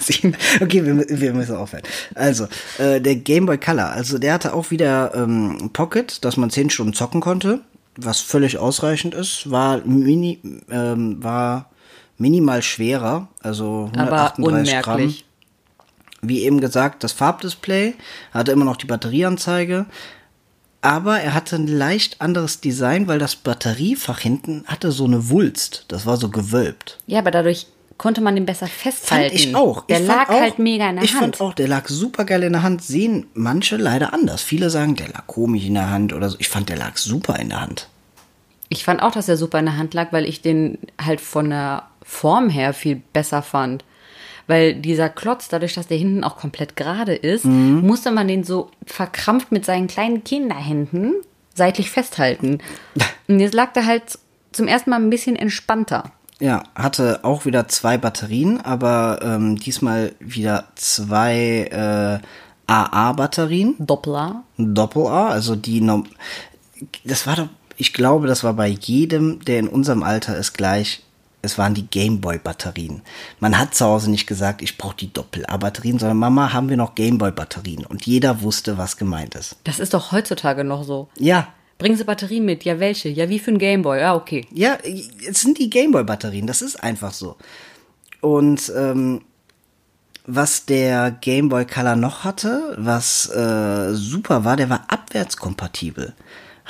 [0.61, 1.83] okay, wir, wir müssen aufhören.
[2.15, 2.47] Also,
[2.79, 6.71] äh, der Game Boy Color, also der hatte auch wieder ähm, Pocket, dass man 10
[6.71, 7.61] Stunden zocken konnte,
[7.97, 11.71] was völlig ausreichend ist, war mini, ähm, war
[12.19, 14.95] minimal schwerer, also Aber 138 Gramm.
[14.95, 15.25] unmerklich.
[16.23, 17.95] Wie eben gesagt, das Farbdisplay
[18.33, 19.87] hatte immer noch die Batterieanzeige,
[20.81, 25.85] aber er hatte ein leicht anderes Design, weil das Batteriefach hinten hatte so eine Wulst,
[25.89, 26.99] das war so gewölbt.
[27.07, 27.67] Ja, aber dadurch
[28.03, 29.35] konnte man den besser Fand festhalten.
[29.37, 29.87] ich auch.
[29.87, 31.37] Der ich fand lag auch, halt mega in der ich Hand.
[31.37, 32.83] fand auch, der lag super geil in der Hand.
[32.83, 34.43] Sehen manche leider anders.
[34.43, 36.37] Viele sagen, der lag komisch in der Hand oder so.
[36.41, 37.89] Ich fand, der lag super in der Hand.
[38.71, 41.51] Ich fand auch, dass er super in der Hand lag, weil ich den halt von
[41.51, 43.85] der Form her viel besser fand.
[44.49, 47.87] Weil dieser Klotz, dadurch, dass der hinten auch komplett gerade ist, Mhm.
[47.87, 51.15] musste man den so verkrampft mit seinen kleinen Kinderhänden
[51.55, 52.59] seitlich festhalten.
[53.29, 54.19] Und jetzt lag der halt
[54.51, 56.11] zum ersten Mal ein bisschen entspannter.
[56.43, 62.27] Ja, hatte auch wieder zwei Batterien, aber ähm, diesmal wieder zwei äh,
[62.67, 63.77] AA-Batterien.
[63.79, 64.43] Doppler.
[64.59, 65.89] Doppel-A, also die,
[67.05, 71.05] das war doch, ich glaube, das war bei jedem, der in unserem Alter ist, gleich.
[71.43, 73.03] Es waren die Gameboy-Batterien.
[73.39, 76.97] Man hat zu Hause nicht gesagt, ich brauche die Doppel-A-Batterien, sondern Mama, haben wir noch
[76.97, 77.87] Gameboy-Batterien.
[77.87, 79.55] Und jeder wusste, was gemeint ist.
[79.63, 81.09] Das ist doch heutzutage noch so.
[81.17, 81.47] Ja,
[81.83, 82.63] Bringen Sie Batterien mit?
[82.63, 83.09] Ja, welche?
[83.09, 83.99] Ja, wie für ein Gameboy?
[83.99, 84.47] Ja, okay.
[84.53, 84.79] ja,
[85.29, 87.35] es sind die Gameboy-Batterien, das ist einfach so.
[88.21, 89.23] Und ähm,
[90.25, 96.15] was der Game Boy Color noch hatte, was äh, super war, der war abwärtskompatibel.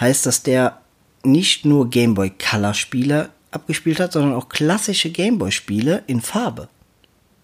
[0.01, 0.81] Heißt, dass der
[1.23, 6.23] nicht nur Game Boy Color Spiele abgespielt hat, sondern auch klassische Game Boy Spiele in
[6.23, 6.71] Farbe.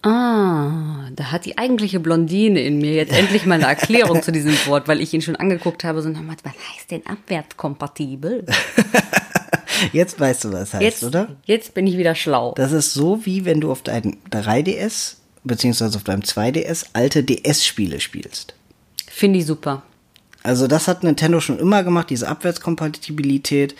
[0.01, 4.53] Ah, da hat die eigentliche Blondine in mir jetzt endlich mal eine Erklärung zu diesem
[4.67, 8.45] Wort, weil ich ihn schon angeguckt habe, so nochmal, was heißt denn abwärtskompatibel?
[9.93, 11.29] Jetzt weißt du, was heißt, Jetzt, oder?
[11.45, 12.53] jetzt bin ich wieder schlau.
[12.57, 17.99] Das ist so, wie wenn du auf deinem 3DS beziehungsweise auf deinem 2DS alte DS-Spiele
[17.99, 18.55] spielst.
[19.07, 19.83] Finde ich super.
[20.43, 23.75] Also das hat Nintendo schon immer gemacht, diese Abwärtskompatibilität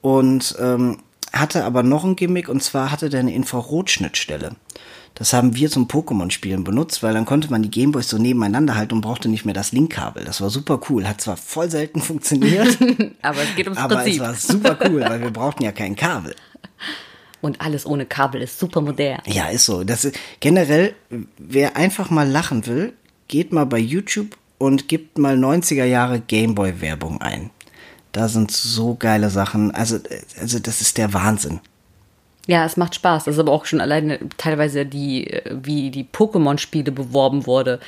[0.00, 0.98] und ähm,
[1.32, 4.56] hatte aber noch ein Gimmick und zwar hatte der eine Infrarotschnittstelle.
[5.14, 8.94] Das haben wir zum Pokémon-Spielen benutzt, weil dann konnte man die Gameboys so nebeneinander halten
[8.94, 10.24] und brauchte nicht mehr das Linkkabel.
[10.24, 11.06] Das war super cool.
[11.06, 12.78] Hat zwar voll selten funktioniert,
[13.22, 14.20] Aber es geht ums aber es Prinzip.
[14.20, 16.34] war super cool, weil wir brauchten ja kein Kabel.
[17.40, 19.20] Und alles ohne Kabel ist super modern.
[19.26, 19.84] Ja, ist so.
[19.84, 20.94] Das ist, generell,
[21.38, 22.92] wer einfach mal lachen will,
[23.28, 27.50] geht mal bei YouTube und gibt mal 90er Jahre Gameboy-Werbung ein.
[28.12, 29.72] Da sind so geile Sachen.
[29.72, 29.98] Also,
[30.40, 31.60] also das ist der Wahnsinn.
[32.46, 33.24] Ja, es macht Spaß.
[33.24, 37.78] Das ist aber auch schon alleine teilweise die, wie die Pokémon-Spiele beworben wurde.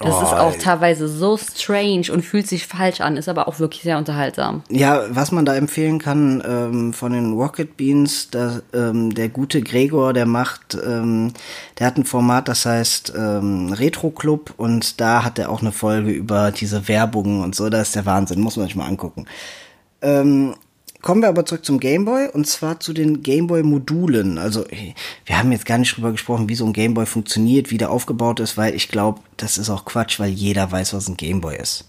[0.00, 0.58] Das Oh, ist auch ey.
[0.58, 4.62] teilweise so strange und fühlt sich falsch an, ist aber auch wirklich sehr unterhaltsam.
[4.68, 9.62] Ja, was man da empfehlen kann ähm, von den Rocket Beans, da, ähm, der gute
[9.62, 11.32] Gregor, der macht, ähm,
[11.78, 15.72] der hat ein Format, das heißt ähm, Retro Club und da hat er auch eine
[15.72, 17.70] Folge über diese Werbung und so.
[17.70, 19.26] Das ist der Wahnsinn, muss man sich mal angucken.
[21.04, 24.38] Kommen wir aber zurück zum Gameboy und zwar zu den Gameboy-Modulen.
[24.38, 24.64] Also
[25.26, 28.40] wir haben jetzt gar nicht drüber gesprochen, wie so ein Gameboy funktioniert, wie der aufgebaut
[28.40, 31.84] ist, weil ich glaube, das ist auch Quatsch, weil jeder weiß, was ein Gameboy ist.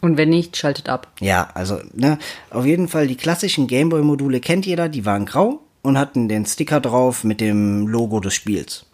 [0.00, 1.12] Und wenn nicht, schaltet ab.
[1.20, 2.18] Ja, also, ne,
[2.50, 6.80] auf jeden Fall die klassischen Gameboy-Module kennt jeder, die waren grau und hatten den Sticker
[6.80, 8.84] drauf mit dem Logo des Spiels.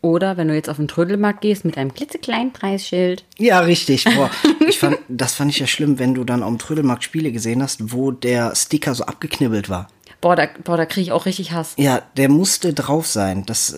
[0.00, 3.24] Oder wenn du jetzt auf den Trödelmarkt gehst mit einem klitzekleinen Preisschild.
[3.36, 4.04] Ja, richtig.
[4.04, 4.30] Boah,
[4.68, 7.92] ich fand, das fand ich ja schlimm, wenn du dann am Trödelmarkt Spiele gesehen hast,
[7.92, 9.88] wo der Sticker so abgeknibbelt war.
[10.20, 11.74] Boah, da, boah, da kriege ich auch richtig Hass.
[11.76, 13.44] Ja, der musste drauf sein.
[13.46, 13.76] Das,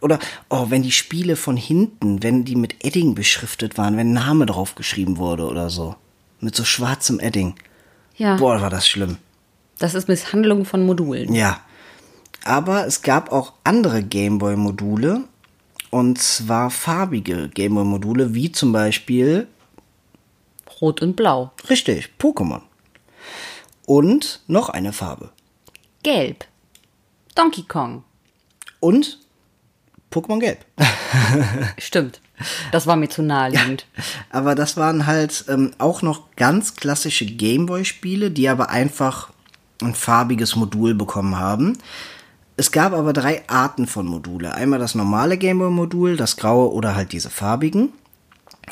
[0.00, 0.18] oder,
[0.48, 4.46] oh, wenn die Spiele von hinten, wenn die mit Edding beschriftet waren, wenn ein Name
[4.46, 5.96] draufgeschrieben wurde oder so.
[6.40, 7.54] Mit so schwarzem Edding.
[8.16, 9.16] Ja, Boah, war das schlimm.
[9.78, 11.32] das ist Misshandlung von Modulen.
[11.34, 11.60] Ja.
[12.44, 15.24] Aber es gab auch andere Gameboy-Module.
[15.90, 19.48] Und zwar farbige Gameboy-Module, wie zum Beispiel.
[20.80, 21.52] Rot und Blau.
[21.68, 22.62] Richtig, Pokémon.
[23.86, 25.30] Und noch eine Farbe.
[26.02, 26.44] Gelb.
[27.34, 28.04] Donkey Kong.
[28.80, 29.18] Und
[30.10, 30.64] Pokémon Gelb.
[31.78, 32.20] Stimmt.
[32.70, 33.86] Das war mir zu naheliegend.
[33.96, 39.30] Ja, aber das waren halt ähm, auch noch ganz klassische Gameboy-Spiele, die aber einfach
[39.82, 41.78] ein farbiges Modul bekommen haben.
[42.56, 44.54] Es gab aber drei Arten von Module.
[44.54, 47.92] Einmal das normale Gameboy-Modul, das graue oder halt diese farbigen.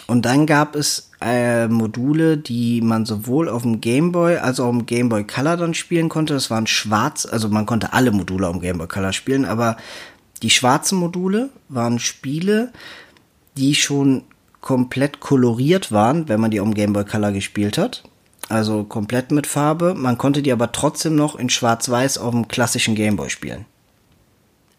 [0.07, 4.87] Und dann gab es äh, Module, die man sowohl auf dem Gameboy als auch im
[4.87, 6.35] Gameboy Color dann spielen konnte.
[6.35, 9.77] Das waren schwarz, also man konnte alle Module auf dem Gameboy Color spielen, aber
[10.43, 12.73] die schwarzen Module waren Spiele,
[13.57, 14.25] die schon
[14.61, 18.05] komplett koloriert waren, wenn man die auf dem Gameboy Color gespielt hat.
[18.49, 19.95] Also komplett mit Farbe.
[19.95, 23.65] Man konnte die aber trotzdem noch in Schwarz-Weiß auf dem klassischen Gameboy spielen.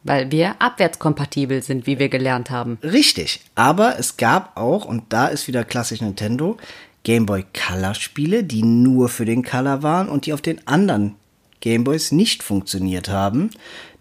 [0.08, 2.78] Weil wir abwärtskompatibel sind, wie wir gelernt haben.
[2.82, 3.42] Richtig.
[3.56, 6.58] Aber es gab auch, und da ist wieder klassisch Nintendo,
[7.04, 11.16] Gameboy Color Spiele, die nur für den Color waren und die auf den anderen
[11.60, 13.50] Gameboys nicht funktioniert haben.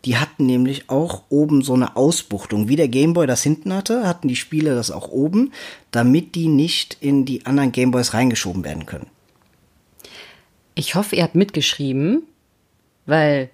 [0.05, 2.69] Die hatten nämlich auch oben so eine Ausbuchtung.
[2.69, 5.53] Wie der Gameboy das hinten hatte, hatten die Spiele das auch oben,
[5.91, 9.09] damit die nicht in die anderen Gameboys reingeschoben werden können.
[10.77, 12.23] Ich hoffe, ihr habt mitgeschrieben,
[13.07, 13.51] weil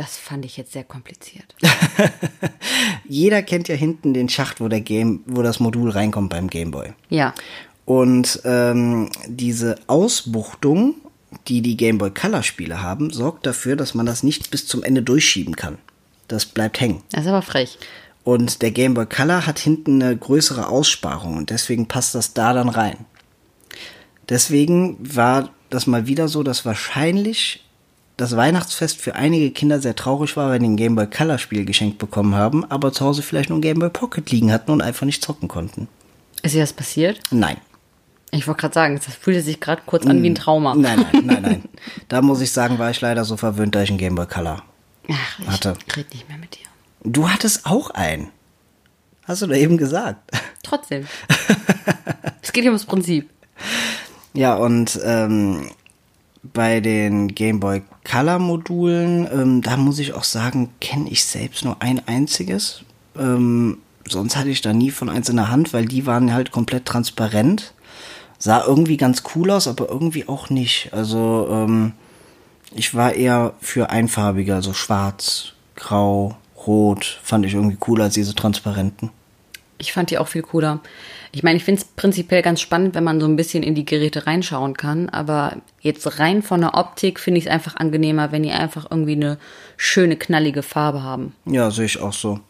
[0.00, 1.54] das fand ich jetzt sehr kompliziert.
[3.06, 6.94] Jeder kennt ja hinten den Schacht, wo der Game, wo das Modul reinkommt beim Gameboy.
[7.10, 7.34] Ja.
[7.84, 10.94] Und ähm, diese Ausbuchtung,
[11.48, 15.02] die die Gameboy Color Spiele haben, sorgt dafür, dass man das nicht bis zum Ende
[15.02, 15.76] durchschieben kann.
[16.28, 17.02] Das bleibt hängen.
[17.10, 17.76] Das ist aber frech.
[18.24, 22.70] Und der Gameboy Color hat hinten eine größere Aussparung und deswegen passt das da dann
[22.70, 23.04] rein.
[24.30, 27.66] Deswegen war das mal wieder so, dass wahrscheinlich
[28.20, 31.98] das Weihnachtsfest für einige Kinder sehr traurig war, wenn die ein Gameboy Color Spiel geschenkt
[31.98, 35.24] bekommen haben, aber zu Hause vielleicht nur ein Gameboy Pocket liegen hatten und einfach nicht
[35.24, 35.88] zocken konnten.
[36.42, 37.20] Ist dir das passiert?
[37.30, 37.56] Nein.
[38.30, 40.74] Ich wollte gerade sagen, das fühlte sich gerade kurz an wie ein Trauma.
[40.74, 41.64] Nein, nein, nein, nein.
[42.08, 44.62] Da muss ich sagen, war ich leider so verwöhnt, dass ich einen Gameboy Color
[45.10, 45.74] Ach, ich hatte.
[45.96, 46.66] rede nicht mehr mit dir.
[47.02, 48.28] Du hattest auch einen.
[49.24, 50.30] Hast du da eben gesagt.
[50.62, 51.06] Trotzdem.
[52.42, 53.30] es geht hier ums Prinzip.
[54.34, 55.70] Ja, und ähm,
[56.42, 61.64] bei den Game Boy Color Modulen, ähm, da muss ich auch sagen, kenne ich selbst
[61.64, 62.82] nur ein einziges.
[63.18, 66.50] Ähm, sonst hatte ich da nie von eins in der Hand, weil die waren halt
[66.50, 67.74] komplett transparent.
[68.38, 70.92] Sah irgendwie ganz cool aus, aber irgendwie auch nicht.
[70.92, 71.92] Also ähm,
[72.74, 77.20] ich war eher für einfarbiger, also schwarz, grau, rot.
[77.22, 79.10] Fand ich irgendwie cooler als diese transparenten.
[79.80, 80.80] Ich fand die auch viel cooler.
[81.32, 83.84] Ich meine, ich finde es prinzipiell ganz spannend, wenn man so ein bisschen in die
[83.84, 85.08] Geräte reinschauen kann.
[85.08, 89.14] Aber jetzt rein von der Optik finde ich es einfach angenehmer, wenn die einfach irgendwie
[89.14, 89.38] eine
[89.76, 91.34] schöne, knallige Farbe haben.
[91.46, 92.40] Ja, sehe ich auch so.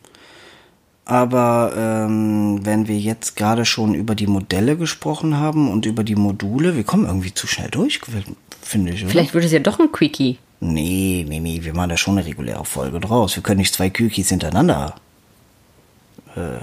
[1.04, 6.14] Aber ähm, wenn wir jetzt gerade schon über die Modelle gesprochen haben und über die
[6.14, 8.00] Module, wir kommen irgendwie zu schnell durch,
[8.62, 9.02] finde ich.
[9.02, 9.10] Oder?
[9.10, 10.38] Vielleicht wird es ja doch ein Quickie.
[10.60, 13.34] Nee, nee, nee, wir machen da schon eine reguläre Folge draus.
[13.34, 14.94] Wir können nicht zwei Quickies hintereinander.
[16.36, 16.60] Äh,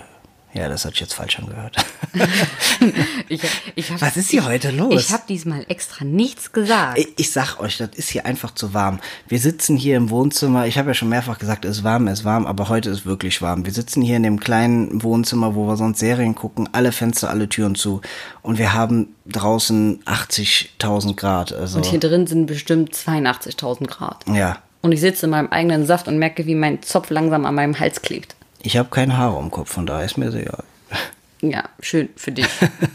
[0.58, 1.78] ja, das hat ich jetzt falsch angehört.
[3.30, 3.42] ich,
[3.76, 5.02] ich hab, Was ist hier heute los?
[5.02, 6.98] Ich habe diesmal extra nichts gesagt.
[6.98, 9.00] Ich, ich sag euch, das ist hier einfach zu warm.
[9.28, 10.66] Wir sitzen hier im Wohnzimmer.
[10.66, 13.06] Ich habe ja schon mehrfach gesagt, es ist warm, es ist warm, aber heute ist
[13.06, 13.66] wirklich warm.
[13.66, 17.48] Wir sitzen hier in dem kleinen Wohnzimmer, wo wir sonst Serien gucken, alle Fenster, alle
[17.48, 18.02] Türen zu.
[18.42, 21.54] Und wir haben draußen 80.000 Grad.
[21.54, 24.26] Also, Und hier drin sind bestimmt 82.000 Grad.
[24.34, 27.54] ja, Und ich sitze in meinem eigenen Saft und merke, wie mein Zopf langsam an
[27.54, 28.37] meinem Hals klebt.
[28.68, 30.64] Ich habe keine Haare am Kopf, von daher ist mir sehr egal.
[31.40, 32.48] Ja, schön für dich.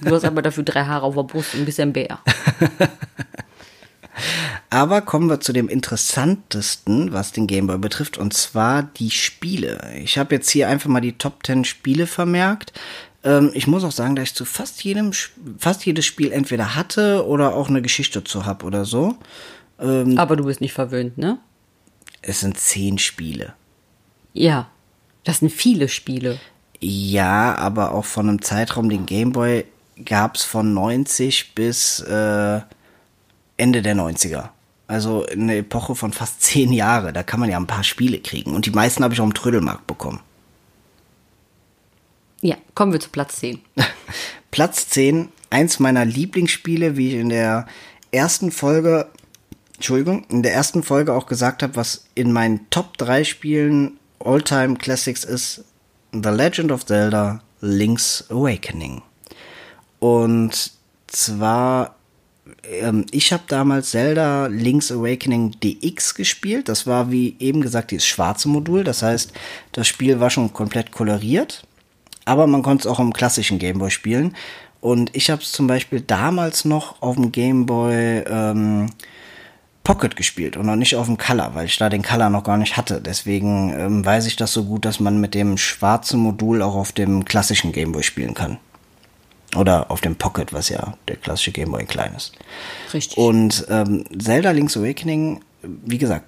[0.05, 2.19] Du hast aber dafür drei Haare auf der Brust und ein bisschen Bär.
[4.69, 9.93] Aber kommen wir zu dem interessantesten, was den Gameboy betrifft, und zwar die Spiele.
[10.03, 12.73] Ich habe jetzt hier einfach mal die Top 10 Spiele vermerkt.
[13.23, 15.13] Ähm, ich muss auch sagen, dass ich zu fast jedem,
[15.57, 19.15] fast jedes Spiel entweder hatte oder auch eine Geschichte zu hab oder so.
[19.79, 21.39] Aber du bist nicht verwöhnt, ne?
[22.23, 23.55] Es sind zehn Spiele.
[24.33, 24.69] Ja.
[25.25, 26.39] Das sind viele Spiele.
[26.81, 29.65] Ja, aber auch von einem Zeitraum, den Gameboy
[30.05, 32.61] gab es von 90 bis äh,
[33.57, 34.49] Ende der 90er.
[34.89, 37.13] Also eine Epoche von fast zehn Jahre.
[37.13, 38.55] Da kann man ja ein paar Spiele kriegen.
[38.55, 40.21] Und die meisten habe ich auch im Trödelmarkt bekommen.
[42.41, 43.61] Ja, kommen wir zu Platz 10.
[44.51, 47.67] Platz 10, eins meiner Lieblingsspiele, wie ich in der
[48.11, 49.07] ersten Folge,
[49.77, 54.77] Entschuldigung, in der ersten Folge auch gesagt habe, was in meinen Top 3 Spielen All-Time
[54.77, 55.65] Classics ist,
[56.13, 59.03] The Legend of Zelda Link's Awakening.
[59.99, 60.73] Und
[61.07, 61.97] zwar
[62.65, 66.69] ähm, ich habe damals Zelda Link's Awakening DX gespielt.
[66.69, 68.85] Das war, wie eben gesagt, dieses schwarze Modul.
[68.85, 69.33] Das heißt,
[69.73, 71.65] das Spiel war schon komplett koloriert,
[72.25, 74.37] aber man konnte es auch im klassischen Gameboy spielen.
[74.81, 78.91] Und ich habe es zum Beispiel damals noch auf dem Gameboy ähm,
[79.85, 82.57] Pocket gespielt und noch nicht auf dem Color, weil ich da den Color noch gar
[82.57, 83.01] nicht hatte.
[83.01, 86.92] Deswegen ähm, weiß ich das so gut, dass man mit dem schwarzen Modul auch auf
[86.92, 88.59] dem klassischen Gameboy spielen kann.
[89.57, 92.33] Oder auf dem Pocket, was ja der klassische Gameboy klein ist.
[92.95, 93.18] Richtig.
[93.18, 96.27] Und ähm, Zelda Link's Awakening, wie gesagt,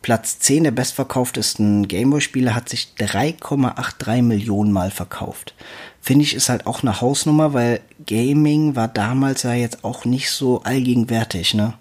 [0.00, 5.54] Platz 10 der bestverkauftesten Gameboy-Spiele hat sich 3,83 Millionen Mal verkauft.
[6.00, 10.30] Finde ich ist halt auch eine Hausnummer, weil Gaming war damals ja jetzt auch nicht
[10.30, 11.72] so allgegenwärtig, ne?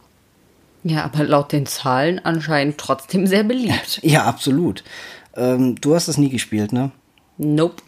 [0.83, 3.99] Ja, aber laut den Zahlen anscheinend trotzdem sehr beliebt.
[4.03, 4.83] Ja, absolut.
[5.35, 6.91] Ähm, du hast das nie gespielt, ne?
[7.37, 7.81] Nope.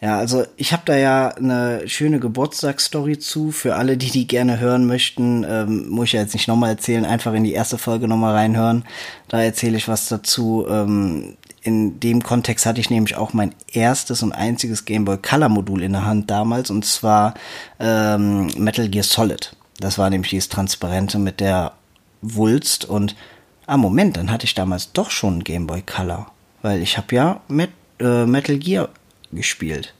[0.00, 3.50] Ja, also ich habe da ja eine schöne Geburtstagsstory zu.
[3.50, 7.04] Für alle, die die gerne hören möchten, ähm, muss ich ja jetzt nicht nochmal erzählen,
[7.04, 8.84] einfach in die erste Folge nochmal reinhören.
[9.28, 10.66] Da erzähle ich was dazu.
[10.68, 15.48] Ähm, in dem Kontext hatte ich nämlich auch mein erstes und einziges Game Boy Color
[15.48, 17.34] Modul in der Hand damals und zwar
[17.80, 19.56] ähm, Metal Gear Solid.
[19.80, 21.72] Das war nämlich dieses Transparente mit der
[22.34, 23.14] Wulst und
[23.66, 26.26] ah Moment, dann hatte ich damals doch schon Game Boy Color,
[26.62, 28.88] weil ich habe ja Met, äh, Metal Gear
[29.32, 29.94] gespielt.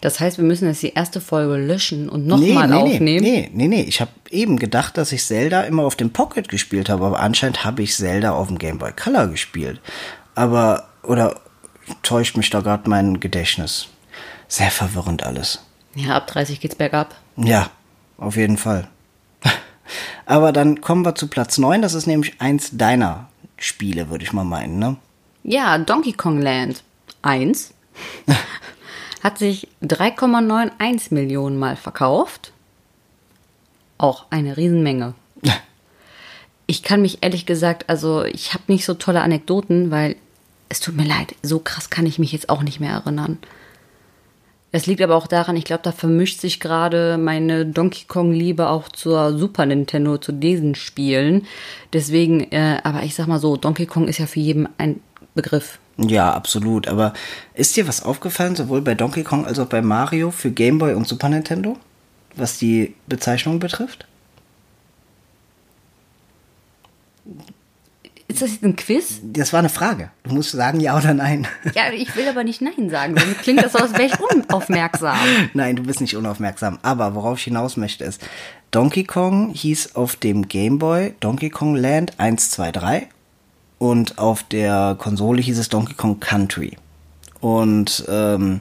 [0.00, 3.22] Das heißt, wir müssen jetzt die erste Folge löschen und nochmal nee, nee, aufnehmen.
[3.22, 3.82] Nee, nee, nee.
[3.82, 7.64] Ich habe eben gedacht, dass ich Zelda immer auf dem Pocket gespielt habe, aber anscheinend
[7.64, 9.78] habe ich Zelda auf dem Game Boy Color gespielt.
[10.34, 11.38] Aber, oder
[12.02, 13.88] täuscht mich da gerade mein Gedächtnis?
[14.48, 15.60] Sehr verwirrend alles.
[15.94, 17.14] Ja, ab 30 geht's bergab.
[17.36, 17.70] Ja,
[18.16, 18.88] auf jeden Fall.
[20.30, 21.82] Aber dann kommen wir zu Platz 9.
[21.82, 24.96] Das ist nämlich eins deiner Spiele, würde ich mal meinen, ne?
[25.42, 26.84] Ja, Donkey Kong Land
[27.22, 27.74] 1
[29.22, 32.52] hat sich 3,91 Millionen Mal verkauft.
[33.98, 35.14] Auch eine Riesenmenge.
[36.66, 40.14] Ich kann mich ehrlich gesagt, also ich habe nicht so tolle Anekdoten, weil
[40.68, 43.38] es tut mir leid, so krass kann ich mich jetzt auch nicht mehr erinnern.
[44.72, 48.88] Es liegt aber auch daran, ich glaube, da vermischt sich gerade meine Donkey Kong-Liebe auch
[48.88, 51.46] zur Super Nintendo, zu diesen Spielen.
[51.92, 55.00] Deswegen, äh, aber ich sag mal so, Donkey Kong ist ja für jeden ein
[55.34, 55.80] Begriff.
[55.96, 56.86] Ja, absolut.
[56.86, 57.14] Aber
[57.54, 60.94] ist dir was aufgefallen, sowohl bei Donkey Kong als auch bei Mario für Game Boy
[60.94, 61.76] und Super Nintendo,
[62.36, 64.06] was die Bezeichnung betrifft?
[68.30, 69.18] Ist das jetzt ein Quiz?
[69.24, 70.10] Das war eine Frage.
[70.22, 71.48] Du musst sagen ja oder nein.
[71.74, 73.16] Ja, ich will aber nicht Nein sagen.
[73.18, 75.18] Sonst klingt das so, als wäre ich unaufmerksam.
[75.54, 76.78] Nein, du bist nicht unaufmerksam.
[76.82, 78.22] Aber worauf ich hinaus möchte ist,
[78.70, 83.08] Donkey Kong hieß auf dem Game Boy Donkey Kong Land 1, 2, 3
[83.78, 86.76] und auf der Konsole hieß es Donkey Kong Country.
[87.40, 88.60] Und ähm,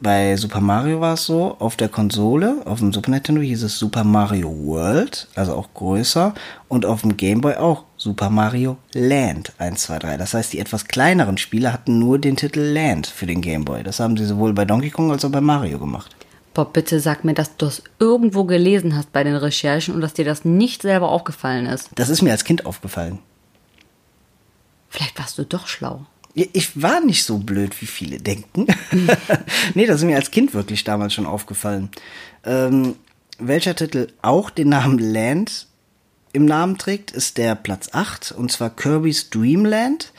[0.00, 3.78] bei Super Mario war es so, auf der Konsole, auf dem Super Nintendo hieß es
[3.78, 6.34] Super Mario World, also auch größer,
[6.66, 10.16] und auf dem Game Boy auch Super Mario Land 1, 2, 3.
[10.18, 13.82] Das heißt, die etwas kleineren Spiele hatten nur den Titel Land für den Game Boy.
[13.82, 16.14] Das haben sie sowohl bei Donkey Kong als auch bei Mario gemacht.
[16.52, 20.12] Bob, bitte sag mir, dass du es irgendwo gelesen hast bei den Recherchen und dass
[20.12, 21.88] dir das nicht selber aufgefallen ist.
[21.94, 23.20] Das ist mir als Kind aufgefallen.
[24.90, 26.04] Vielleicht warst du doch schlau.
[26.34, 28.66] Ich war nicht so blöd, wie viele denken.
[29.74, 31.88] nee, das ist mir als Kind wirklich damals schon aufgefallen.
[32.44, 32.96] Ähm,
[33.38, 35.68] welcher Titel auch den Namen Land
[36.34, 40.12] im Namen trägt, ist der Platz 8, und zwar Kirby's Dreamland.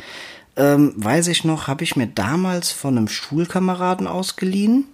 [0.56, 4.86] Ähm, weiß ich noch, habe ich mir damals von einem Schulkameraden ausgeliehen,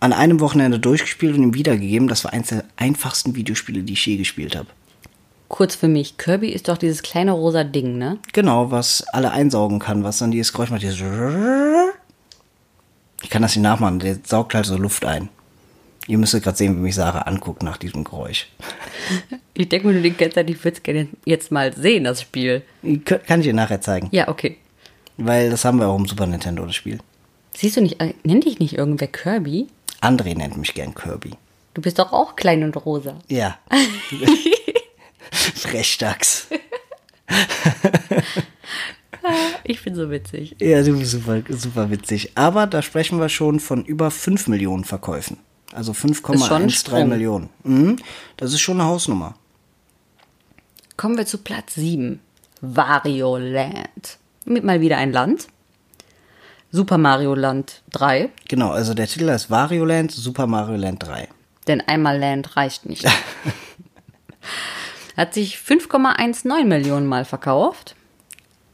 [0.00, 2.08] an einem Wochenende durchgespielt und ihm wiedergegeben.
[2.08, 4.68] Das war eines der einfachsten Videospiele, die ich je gespielt habe
[5.48, 6.18] kurz für mich.
[6.18, 8.18] Kirby ist doch dieses kleine rosa Ding, ne?
[8.32, 10.82] Genau, was alle einsaugen kann, was dann dieses Geräusch macht.
[10.82, 11.00] Dieses
[13.22, 15.28] ich kann das nicht nachmachen, der saugt halt so Luft ein.
[16.08, 18.48] Ihr müsstet gerade sehen, wie mich Sarah anguckt nach diesem Geräusch.
[19.54, 22.62] Ich denke, wenn du den kennst, ich würde es gerne jetzt mal sehen, das Spiel.
[23.04, 24.08] Kann ich dir nachher zeigen.
[24.12, 24.56] Ja, okay.
[25.16, 27.00] Weil das haben wir auch im Super Nintendo, das Spiel.
[27.56, 29.66] Siehst du nicht, äh, nennt dich nicht irgendwer Kirby?
[30.00, 31.32] André nennt mich gern Kirby.
[31.74, 33.16] Du bist doch auch klein und rosa.
[33.26, 33.58] Ja.
[35.32, 36.46] Frechdachs.
[39.64, 40.54] ich bin so witzig.
[40.60, 42.30] Ja, du bist super, super witzig.
[42.36, 45.38] Aber da sprechen wir schon von über 5 Millionen Verkäufen.
[45.72, 47.50] Also 5,13 Millionen.
[47.62, 47.98] Mhm.
[48.36, 49.34] Das ist schon eine Hausnummer.
[50.96, 52.20] Kommen wir zu Platz 7.
[52.60, 54.18] Wario Land.
[54.44, 55.46] Mit mal wieder ein Land.
[56.70, 58.30] Super Mario Land 3.
[58.48, 61.28] Genau, also der Titel heißt Wario Land, Super Mario Land 3.
[61.66, 63.06] Denn einmal Land reicht nicht.
[65.16, 67.94] Hat sich 5,19 Millionen Mal verkauft.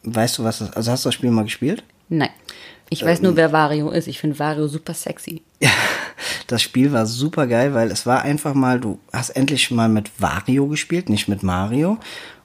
[0.02, 1.82] Weißt du, was das Also hast du das Spiel mal gespielt?
[2.08, 2.30] Nein.
[2.94, 4.06] Ich weiß nur, wer Wario ist.
[4.06, 5.42] Ich finde Wario super sexy.
[5.60, 5.70] Ja,
[6.46, 10.10] das Spiel war super geil, weil es war einfach mal, du hast endlich mal mit
[10.20, 11.98] Wario gespielt, nicht mit Mario.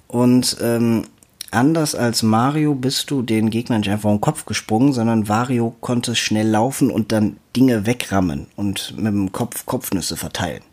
[0.08, 1.04] Und ähm,
[1.52, 6.16] anders als Mario bist du den Gegnern nicht einfach im Kopf gesprungen, sondern Wario konnte
[6.16, 10.64] schnell laufen und dann Dinge wegrammen und mit dem Kopf Kopfnüsse verteilen.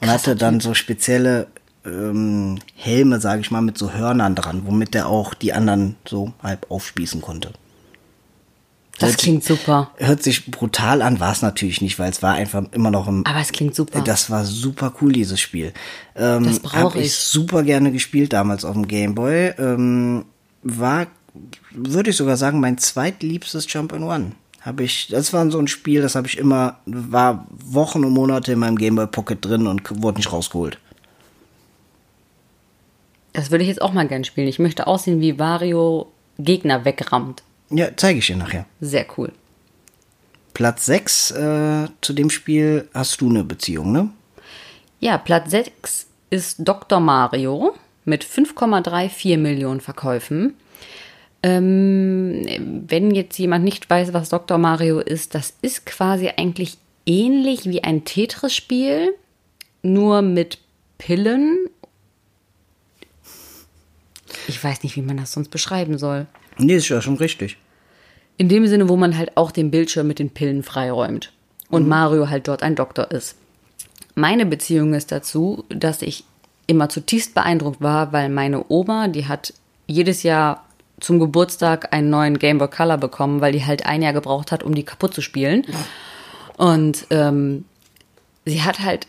[0.00, 1.46] Und hatte dann so spezielle
[1.86, 6.32] ähm, Helme, sage ich mal, mit so Hörnern dran, womit er auch die anderen so
[6.42, 7.52] halb aufspießen konnte.
[8.98, 9.90] Das Hört klingt super.
[9.96, 13.26] Hört sich brutal an, war es natürlich nicht, weil es war einfach immer noch ein.
[13.26, 14.00] Aber es klingt super.
[14.00, 15.74] Das war super cool, dieses Spiel.
[16.14, 17.14] Ähm, Das brauch hab ich.
[17.14, 19.52] super gerne gespielt damals auf dem Gameboy.
[19.58, 20.24] Ähm,
[20.62, 21.08] war,
[21.72, 24.32] würde ich sogar sagen, mein zweitliebstes Jump in One.
[24.62, 28.52] Habe ich, das war so ein Spiel, das habe ich immer, war Wochen und Monate
[28.52, 30.78] in meinem Gameboy Pocket drin und wurde nicht rausgeholt.
[33.34, 34.48] Das würde ich jetzt auch mal gern spielen.
[34.48, 37.42] Ich möchte aussehen, wie Wario Gegner wegrammt.
[37.70, 38.66] Ja, zeige ich dir nachher.
[38.80, 39.32] Sehr cool.
[40.54, 44.10] Platz 6 äh, zu dem Spiel hast du eine Beziehung, ne?
[45.00, 47.00] Ja, Platz 6 ist Dr.
[47.00, 50.54] Mario mit 5,34 Millionen Verkäufen.
[51.42, 54.58] Ähm, wenn jetzt jemand nicht weiß, was Dr.
[54.58, 59.14] Mario ist, das ist quasi eigentlich ähnlich wie ein Tetris-Spiel,
[59.82, 60.58] nur mit
[60.98, 61.68] Pillen.
[64.48, 66.26] Ich weiß nicht, wie man das sonst beschreiben soll.
[66.58, 67.58] Nee, ist ja schon richtig.
[68.36, 71.32] In dem Sinne, wo man halt auch den Bildschirm mit den Pillen freiräumt.
[71.68, 73.36] Und Mario halt dort ein Doktor ist.
[74.14, 76.24] Meine Beziehung ist dazu, dass ich
[76.66, 79.52] immer zutiefst beeindruckt war, weil meine Oma, die hat
[79.86, 80.64] jedes Jahr
[81.00, 84.62] zum Geburtstag einen neuen Game Boy Color bekommen, weil die halt ein Jahr gebraucht hat,
[84.62, 85.64] um die kaputt zu spielen.
[86.56, 87.64] Und ähm,
[88.44, 89.06] sie hat halt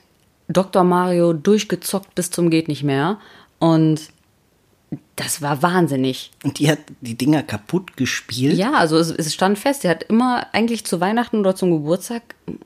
[0.50, 0.84] Dr.
[0.84, 3.20] Mario durchgezockt bis zum geht nicht mehr.
[3.60, 4.10] Und
[5.16, 6.32] das war wahnsinnig.
[6.44, 8.56] Und die hat die Dinger kaputt gespielt.
[8.58, 12.22] Ja, also es, es stand fest, sie hat immer eigentlich zu Weihnachten oder zum Geburtstag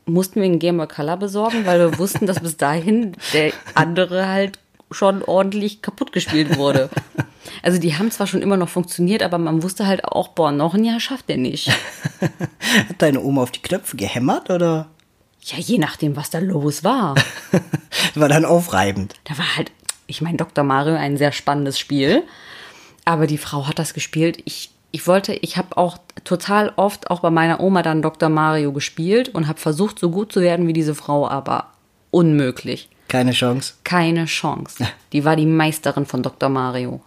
[0.05, 4.28] mussten wir einen Game Boy Color besorgen, weil wir wussten, dass bis dahin der andere
[4.28, 4.59] halt
[4.91, 6.89] schon ordentlich kaputt gespielt wurde.
[7.63, 10.74] Also die haben zwar schon immer noch funktioniert, aber man wusste halt auch, boah, noch
[10.74, 11.69] ein Jahr schafft der nicht.
[12.89, 14.88] Hat deine Oma auf die Knöpfe gehämmert oder
[15.41, 17.15] Ja, je nachdem, was da los war.
[18.15, 19.15] war dann aufreibend?
[19.24, 19.72] Da war halt,
[20.12, 20.64] ich meine, Dr.
[20.64, 22.24] Mario ein sehr spannendes Spiel.
[23.05, 24.39] Aber die Frau hat das gespielt.
[24.45, 28.30] Ich, ich wollte, ich habe auch total oft auch bei meiner Oma dann Dr.
[28.30, 31.68] Mario gespielt und habe versucht, so gut zu werden wie diese Frau, aber
[32.12, 32.89] unmöglich.
[33.07, 33.74] Keine Chance.
[33.84, 34.86] Keine Chance.
[35.14, 36.49] Die war die Meisterin von Dr.
[36.49, 37.01] Mario.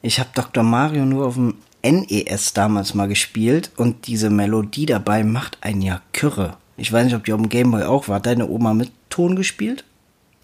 [0.00, 0.62] Ich habe Dr.
[0.62, 6.00] Mario nur auf dem NES damals mal gespielt und diese Melodie dabei macht einen ja
[6.12, 6.56] kürre.
[6.76, 8.16] Ich weiß nicht, ob die auf dem Gameboy auch war.
[8.16, 9.84] Hat deine Oma mit Ton gespielt?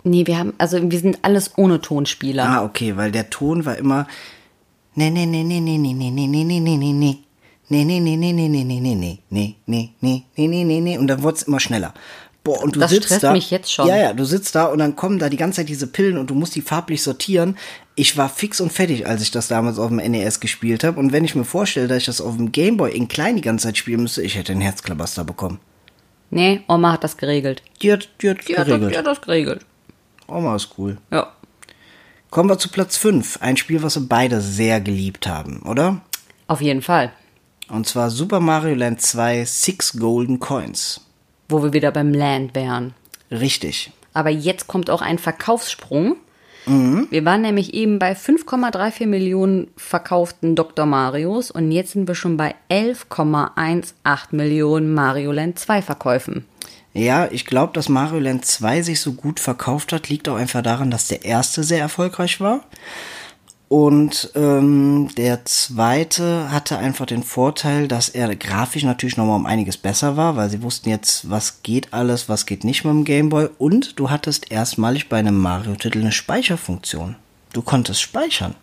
[0.05, 2.45] Nee, wir haben, also wir sind alles ohne Tonspieler.
[2.49, 4.07] Ah, okay, weil der Ton war immer
[4.95, 7.19] nee nee nee nee nee nee nee nee nee nee nee nee nee
[7.73, 10.81] Nee, nee, nee, nee, nee, nee, nee, nee, nee, nee, nee, nee, nee, nee, nee,
[10.81, 10.99] nee.
[10.99, 11.95] Und dann wurde es immer schneller.
[12.43, 13.33] Boah, und du Das sitzt stresst da.
[13.33, 13.87] mich jetzt schon.
[13.87, 16.31] Ja, ja, du sitzt da und dann kommen da die ganze Zeit diese Pillen und
[16.31, 17.57] du musst die farblich sortieren.
[17.95, 20.99] Ich war fix und fertig, als ich das damals auf dem NES gespielt habe.
[20.99, 23.69] Und wenn ich mir vorstelle, dass ich das auf dem Gameboy in klein die ganze
[23.69, 25.61] Zeit spielen müsste, ich hätte einen Herzklabaster bekommen.
[26.31, 27.63] Nee, Oma hat das geregelt.
[27.83, 28.93] Die hat, die hat Die hat, geregelt.
[28.95, 29.65] die hat das geregelt.
[30.31, 30.99] Oma ist cool.
[31.11, 31.33] Ja.
[32.31, 33.39] Kommen wir zu Platz 5.
[33.41, 36.01] Ein Spiel, was wir beide sehr geliebt haben, oder?
[36.47, 37.13] Auf jeden Fall.
[37.69, 41.01] Und zwar Super Mario Land 2 Six Golden Coins.
[41.49, 42.95] Wo wir wieder beim Land wären.
[43.31, 43.93] Richtig.
[44.13, 46.17] Aber jetzt kommt auch ein Verkaufssprung.
[46.67, 50.85] Wir waren nämlich eben bei 5,34 Millionen verkauften Dr.
[50.85, 56.45] Marios und jetzt sind wir schon bei 11,18 Millionen Mario Land 2 Verkäufen.
[56.93, 60.63] Ja, ich glaube, dass Mario Land 2 sich so gut verkauft hat, liegt auch einfach
[60.63, 62.65] daran, dass der erste sehr erfolgreich war.
[63.69, 69.77] Und ähm, der zweite hatte einfach den Vorteil, dass er grafisch natürlich nochmal um einiges
[69.77, 73.49] besser war, weil sie wussten jetzt, was geht alles, was geht nicht mit dem Gameboy.
[73.59, 77.15] Und du hattest erstmalig bei einem Mario-Titel eine Speicherfunktion.
[77.53, 78.57] Du konntest speichern.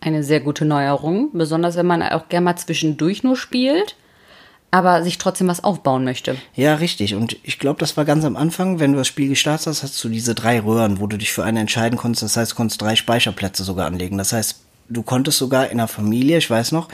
[0.00, 3.96] Eine sehr gute Neuerung, besonders wenn man auch gerne mal zwischendurch nur spielt,
[4.76, 6.36] aber sich trotzdem was aufbauen möchte.
[6.54, 7.14] Ja, richtig.
[7.14, 10.04] Und ich glaube, das war ganz am Anfang, wenn du das Spiel gestartet hast, hast
[10.04, 12.22] du diese drei Röhren, wo du dich für eine entscheiden konntest.
[12.24, 14.18] Das heißt, du konntest drei Speicherplätze sogar anlegen.
[14.18, 14.60] Das heißt,
[14.90, 16.88] du konntest sogar in der Familie, ich weiß noch,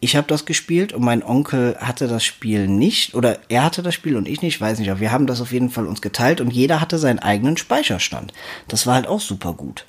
[0.00, 3.94] ich habe das gespielt und mein Onkel hatte das Spiel nicht oder er hatte das
[3.94, 6.40] Spiel und ich nicht, weiß nicht, aber wir haben das auf jeden Fall uns geteilt
[6.40, 8.32] und jeder hatte seinen eigenen Speicherstand.
[8.66, 9.86] Das war halt auch super gut.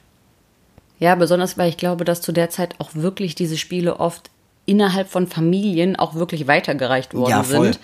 [1.00, 4.30] Ja, besonders weil ich glaube, dass zu der Zeit auch wirklich diese Spiele oft
[4.72, 7.80] innerhalb von Familien auch wirklich weitergereicht worden Ja, sind.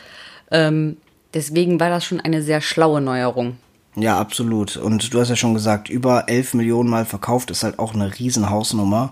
[0.52, 0.96] Ähm,
[1.34, 3.58] deswegen war das schon eine sehr schlaue Neuerung.
[3.98, 4.78] Ja, absolut.
[4.78, 8.18] Und du hast ja schon gesagt, über 11 Millionen Mal verkauft ist halt auch eine
[8.18, 9.12] riesen Hausnummer.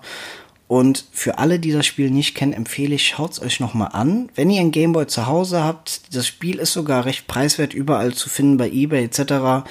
[0.68, 4.30] Und für alle, die das Spiel nicht kennen, empfehle ich, schaut's euch nochmal an.
[4.36, 8.30] Wenn ihr einen Gameboy zu Hause habt, das Spiel ist sogar recht preiswert überall zu
[8.30, 9.68] finden bei eBay etc.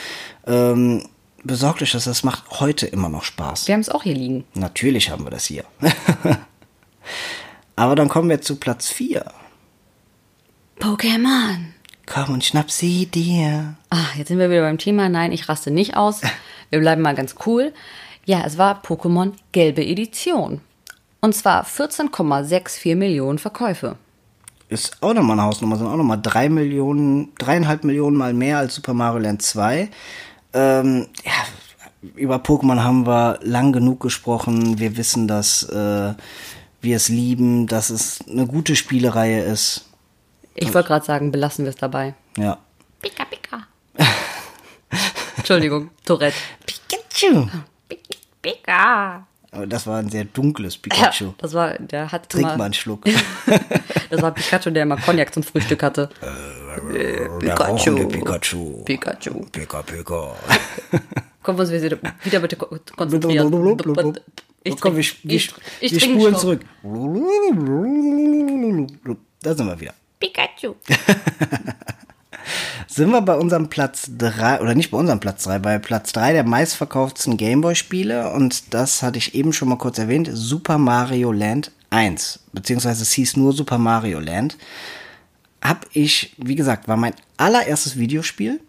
[0.46, 1.06] Ähm,
[1.42, 3.66] besorgt euch das, das macht heute immer noch Spaß.
[3.66, 4.44] Wir haben es auch hier liegen.
[4.54, 5.64] Natürlich haben wir das hier.
[7.76, 9.24] Aber dann kommen wir zu Platz 4.
[10.78, 11.74] Pokémon.
[12.06, 13.74] Komm und schnapp sie dir.
[13.90, 15.08] Ah, jetzt sind wir wieder beim Thema.
[15.08, 16.20] Nein, ich raste nicht aus.
[16.70, 17.72] Wir bleiben mal ganz cool.
[18.24, 20.60] Ja, es war Pokémon Gelbe Edition.
[21.20, 23.96] Und zwar 14,64 Millionen Verkäufe.
[24.68, 28.74] Ist auch nochmal eine Hausnummer, sind auch nochmal drei Millionen, dreieinhalb Millionen mal mehr als
[28.74, 29.88] Super Mario Land 2.
[30.52, 34.78] Ähm, ja, über Pokémon haben wir lang genug gesprochen.
[34.78, 36.14] Wir wissen, dass äh,
[36.84, 39.86] wir es lieben, dass es eine gute Spielereihe ist.
[40.54, 42.14] Ich wollte gerade sagen, belassen wir es dabei.
[42.36, 42.58] Ja.
[43.02, 43.66] Pika, pika.
[45.36, 46.36] Entschuldigung, Tourette.
[46.66, 47.46] Pikachu.
[47.88, 48.02] Pika,
[48.40, 49.26] pika.
[49.50, 51.32] Aber das war ein sehr dunkles Ja, Pikachu.
[51.38, 53.04] das war, der hat Trink immer, mal einen Schluck.
[54.10, 56.10] das war Pikachu, der immer Cognac zum Frühstück hatte.
[56.92, 58.82] Der rauchende Pikachu.
[58.84, 59.44] Pikachu.
[59.52, 60.34] Pika, Pika.
[61.42, 64.18] Können wir uns wieder, wieder bitte ko- konzentrieren?
[64.64, 66.60] Ich Komm, wir, trink- wir, ich- ich wir spulen zurück.
[69.42, 69.94] Da sind wir wieder.
[70.18, 70.74] Pikachu.
[72.86, 76.32] Sind wir bei unserem Platz 3, oder nicht bei unserem Platz 3, bei Platz 3
[76.34, 81.72] der meistverkauften Gameboy-Spiele und das hatte ich eben schon mal kurz erwähnt, Super Mario Land
[81.90, 84.56] 1, beziehungsweise es hieß nur Super Mario Land.
[85.62, 88.60] Hab ich, wie gesagt, war mein allererstes Videospiel.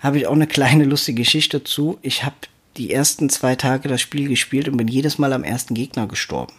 [0.00, 1.98] Habe ich auch eine kleine lustige Geschichte zu.
[2.02, 2.36] Ich habe
[2.76, 6.54] die ersten zwei Tage das Spiel gespielt und bin jedes Mal am ersten Gegner gestorben.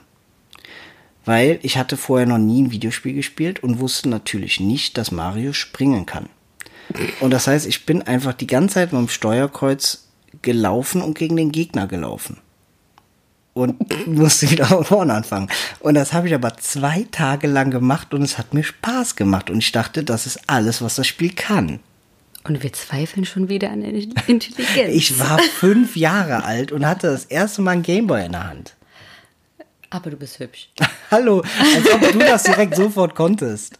[1.25, 5.53] Weil ich hatte vorher noch nie ein Videospiel gespielt und wusste natürlich nicht, dass Mario
[5.53, 6.29] springen kann.
[7.19, 10.07] Und das heißt, ich bin einfach die ganze Zeit mit dem Steuerkreuz
[10.41, 12.37] gelaufen und gegen den Gegner gelaufen.
[13.53, 15.49] Und musste wieder von vorne anfangen.
[15.79, 19.49] Und das habe ich aber zwei Tage lang gemacht und es hat mir Spaß gemacht.
[19.49, 21.79] Und ich dachte, das ist alles, was das Spiel kann.
[22.47, 24.93] Und wir zweifeln schon wieder an der Intelligenz.
[24.93, 28.75] Ich war fünf Jahre alt und hatte das erste Mal einen Gameboy in der Hand.
[29.89, 30.69] Aber du bist hübsch.
[31.11, 31.43] Hallo,
[31.75, 33.79] als ob du das direkt sofort konntest.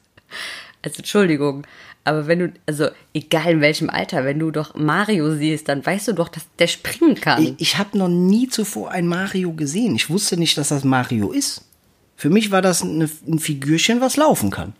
[0.82, 1.66] Also Entschuldigung,
[2.06, 6.08] aber wenn du, also egal in welchem Alter, wenn du doch Mario siehst, dann weißt
[6.10, 7.44] du doch, dass der springen kann.
[7.44, 9.96] Ich, ich habe noch nie zuvor ein Mario gesehen.
[9.96, 11.66] Ich wusste nicht, dass das Mario ist.
[12.16, 14.74] Für mich war das eine, ein Figürchen, was laufen kann.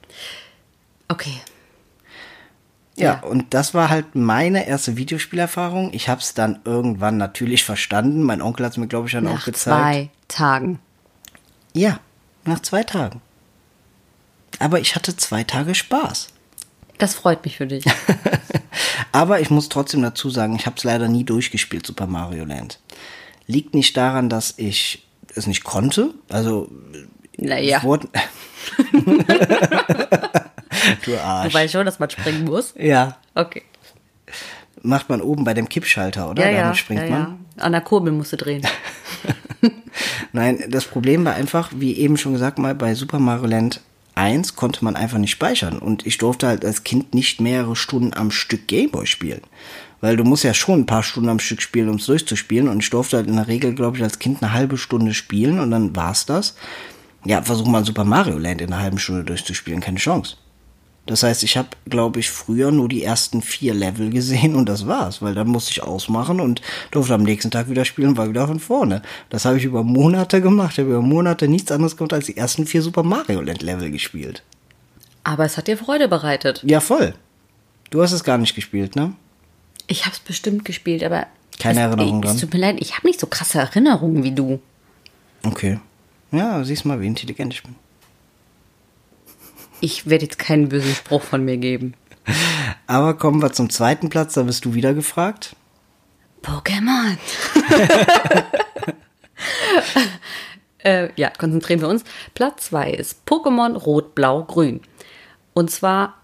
[1.08, 1.34] okay.
[2.98, 3.20] Ja, Ja.
[3.28, 5.92] und das war halt meine erste Videospielerfahrung.
[5.94, 8.24] Ich habe es dann irgendwann natürlich verstanden.
[8.24, 9.64] Mein Onkel hat es mir, glaube ich, dann auch Nach gezeigt.
[9.82, 10.80] zwei Tagen.
[11.74, 12.00] Ja,
[12.46, 13.22] nach zwei Tagen.
[14.60, 16.30] Aber ich hatte zwei Tage Spaß.
[16.98, 17.84] Das freut mich für dich.
[19.12, 22.80] Aber ich muss trotzdem dazu sagen, ich habe es leider nie durchgespielt, Super Mario Land.
[23.48, 26.14] Liegt nicht daran, dass ich es nicht konnte.
[26.30, 26.72] Also,
[27.38, 28.08] Naja, ich wurde...
[31.06, 31.54] du Arsch.
[31.54, 32.74] weißt schon, dass man springen muss.
[32.78, 33.64] Ja, Okay.
[34.82, 36.46] macht man oben bei dem Kippschalter, oder?
[36.46, 37.40] Ja, ja, Damit springt ja, man.
[37.58, 37.64] ja.
[37.64, 38.66] An der Kurbel musst du drehen.
[40.34, 43.82] Nein, das Problem war einfach, wie eben schon gesagt mal, bei Super Mario Land
[44.16, 45.78] 1 konnte man einfach nicht speichern.
[45.80, 49.42] Und ich durfte halt als Kind nicht mehrere Stunden am Stück Gameboy spielen.
[50.02, 52.68] Weil du musst ja schon ein paar Stunden am Stück spielen, um es durchzuspielen.
[52.68, 55.60] Und ich durfte halt in der Regel, glaube ich, als Kind eine halbe Stunde spielen
[55.60, 56.56] und dann war's das.
[57.26, 60.36] Ja, versuch mal Super Mario Land in einer halben Stunde durchzuspielen, keine Chance.
[61.06, 64.88] Das heißt, ich habe, glaube ich, früher nur die ersten vier Level gesehen und das
[64.88, 68.28] war's, weil dann musste ich ausmachen und durfte am nächsten Tag wieder spielen und war
[68.28, 69.04] wieder von vorne.
[69.30, 70.74] Das habe ich über Monate gemacht.
[70.74, 73.92] Ich habe über Monate nichts anderes gemacht als die ersten vier Super Mario Land Level
[73.92, 74.42] gespielt.
[75.24, 76.64] Aber es hat dir Freude bereitet.
[76.66, 77.14] Ja, voll.
[77.92, 79.14] Du hast es gar nicht gespielt, ne?
[79.88, 81.28] Ich hab's bestimmt gespielt, aber.
[81.60, 82.40] Keine es, Erinnerung Es dran?
[82.40, 84.60] tut mir leid, ich habe nicht so krasse Erinnerungen wie du.
[85.44, 85.80] Okay.
[86.32, 87.76] Ja, siehst mal, wie intelligent ich bin.
[89.82, 91.94] Ich werde jetzt keinen bösen Spruch von mir geben.
[92.88, 95.56] Aber kommen wir zum zweiten Platz, da bist du wieder gefragt.
[96.42, 97.18] Pokémon.
[100.84, 102.04] äh, ja, konzentrieren wir uns.
[102.34, 104.82] Platz 2 ist Pokémon Rot, Blau, Grün.
[105.54, 106.16] Und zwar,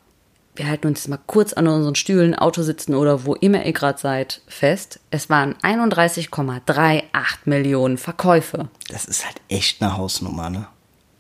[0.56, 3.74] wir halten uns jetzt mal kurz an unseren Stühlen, Auto sitzen oder wo immer ihr
[3.74, 5.00] gerade seid, fest.
[5.10, 7.10] Es waren 31,38
[7.46, 8.70] Millionen Verkäufe.
[8.90, 10.68] Das ist halt echt eine Hausnummer, ne?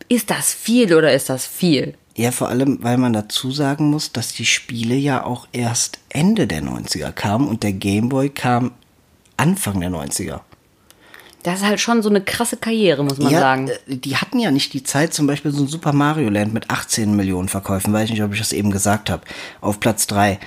[0.09, 1.95] Ist das viel oder ist das viel?
[2.15, 6.45] Ja, vor allem, weil man dazu sagen muss, dass die Spiele ja auch erst Ende
[6.45, 8.71] der 90er kamen und der Gameboy kam
[9.37, 10.41] Anfang der 90er.
[11.43, 13.69] Das ist halt schon so eine krasse Karriere, muss man ja, sagen.
[13.69, 16.69] äh, die hatten ja nicht die Zeit, zum Beispiel so ein Super Mario Land mit
[16.69, 19.23] 18 Millionen Verkäufen, weiß ich nicht, ob ich das eben gesagt habe,
[19.59, 20.39] auf Platz 3.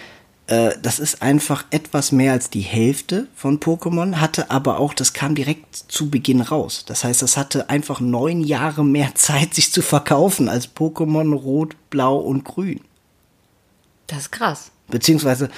[0.47, 5.13] Äh, das ist einfach etwas mehr als die Hälfte von Pokémon, hatte aber auch, das
[5.13, 6.85] kam direkt zu Beginn raus.
[6.87, 11.77] Das heißt, das hatte einfach neun Jahre mehr Zeit, sich zu verkaufen als Pokémon Rot,
[11.91, 12.81] Blau und Grün.
[14.07, 14.71] Das ist krass.
[14.89, 15.49] Beziehungsweise,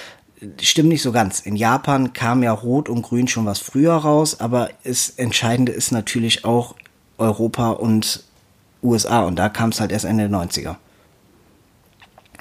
[0.60, 1.40] stimmt nicht so ganz.
[1.40, 5.90] In Japan kam ja Rot und Grün schon was früher raus, aber das Entscheidende ist
[5.90, 6.76] natürlich auch
[7.18, 8.22] Europa und
[8.82, 10.76] USA und da kam es halt erst Ende der 90er.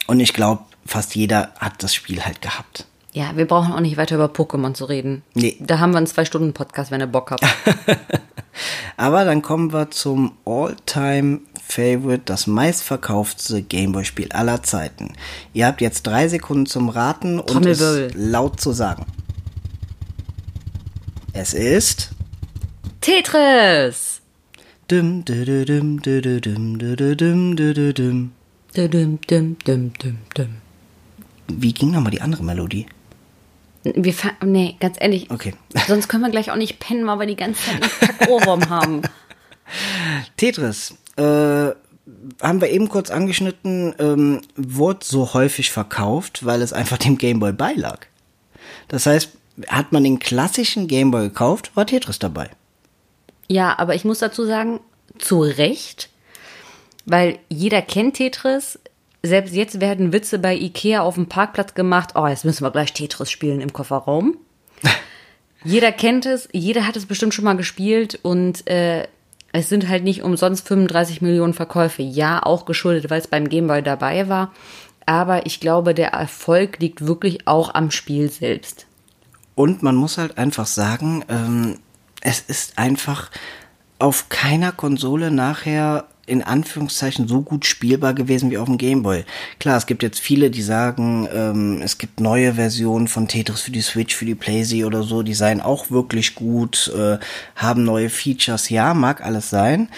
[0.06, 2.86] Und ich glaube, fast jeder hat das Spiel halt gehabt.
[3.14, 5.24] Ja, wir brauchen auch nicht weiter über Pokémon zu reden.
[5.34, 5.58] Nee.
[5.62, 7.46] Da haben wir einen Zwei-Stunden-Podcast, wenn ihr Bock habt.
[8.98, 15.14] Aber dann kommen wir zum All-Time-Favorite, das meistverkauftste Gameboy-Spiel aller Zeiten.
[15.54, 17.82] Ihr habt jetzt drei Sekunden zum Raten und es
[18.14, 19.06] laut zu sagen.
[21.32, 22.12] Es ist
[23.00, 24.22] Tetris!
[24.88, 28.32] dum dum dum dum dum dum dum dum dum.
[28.76, 30.65] Dum, dum, dum, dum, dum.
[31.48, 32.88] Wie ging nochmal die andere Melodie?
[33.84, 35.30] Wir nee, ganz ehrlich.
[35.30, 35.54] Okay.
[35.88, 39.02] Sonst können wir gleich auch nicht pennen, weil wir die ganze Zeit einen Kackohrwurm haben.
[40.38, 41.22] Tetris, äh,
[42.42, 47.54] haben wir eben kurz angeschnitten, ähm, wurde so häufig verkauft, weil es einfach dem Gameboy
[47.54, 48.08] beilag.
[48.88, 49.32] Das heißt,
[49.68, 52.50] hat man den klassischen Gameboy gekauft, war Tetris dabei.
[53.48, 54.80] Ja, aber ich muss dazu sagen,
[55.18, 56.10] zu Recht,
[57.06, 58.80] weil jeder kennt Tetris.
[59.26, 62.12] Selbst jetzt werden Witze bei Ikea auf dem Parkplatz gemacht.
[62.16, 64.38] Oh, jetzt müssen wir gleich Tetris spielen im Kofferraum.
[65.64, 69.08] jeder kennt es, jeder hat es bestimmt schon mal gespielt und äh,
[69.52, 72.02] es sind halt nicht umsonst 35 Millionen Verkäufe.
[72.02, 74.54] Ja, auch geschuldet, weil es beim Gameboy dabei war.
[75.06, 78.86] Aber ich glaube, der Erfolg liegt wirklich auch am Spiel selbst.
[79.56, 81.80] Und man muss halt einfach sagen, ähm,
[82.22, 83.32] es ist einfach
[83.98, 89.26] auf keiner Konsole nachher in Anführungszeichen so gut spielbar gewesen wie auf dem Gameboy.
[89.60, 93.72] Klar, es gibt jetzt viele, die sagen, ähm, es gibt neue Versionen von Tetris für
[93.72, 97.18] die Switch, für die PlayZ oder so, die seien auch wirklich gut, äh,
[97.56, 98.70] haben neue Features.
[98.70, 99.90] Ja, mag alles sein.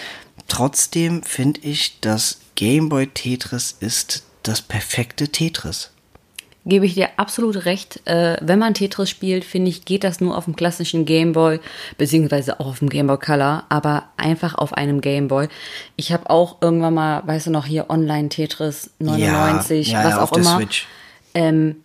[0.48, 5.90] Trotzdem finde ich, dass Gameboy Tetris ist das perfekte Tetris.
[6.68, 8.06] Gebe ich dir absolut recht.
[8.06, 11.60] Äh, wenn man Tetris spielt, finde ich, geht das nur auf dem klassischen Gameboy,
[11.96, 15.48] beziehungsweise auch auf dem Gameboy Color, aber einfach auf einem Gameboy.
[15.96, 20.22] Ich habe auch irgendwann mal, weißt du noch, hier Online Tetris 99, ja, was ja,
[20.22, 20.56] auch immer.
[20.56, 20.86] Switch.
[21.32, 21.76] Ähm,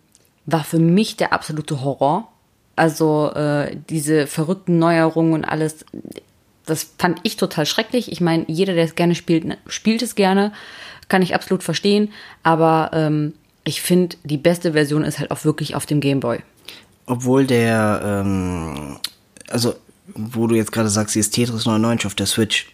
[0.44, 2.28] war für mich der absolute Horror.
[2.76, 5.86] Also äh, diese verrückten Neuerungen und alles,
[6.66, 8.12] das fand ich total schrecklich.
[8.12, 10.52] Ich meine, jeder, der es gerne spielt, ne, spielt es gerne,
[11.08, 12.12] kann ich absolut verstehen.
[12.42, 13.32] Aber ähm,
[13.64, 16.40] ich finde, die beste Version ist halt auch wirklich auf dem Gameboy.
[17.06, 18.98] Obwohl der, ähm,
[19.48, 19.74] also
[20.14, 22.70] wo du jetzt gerade sagst, hier ist Tetris 99 auf der Switch,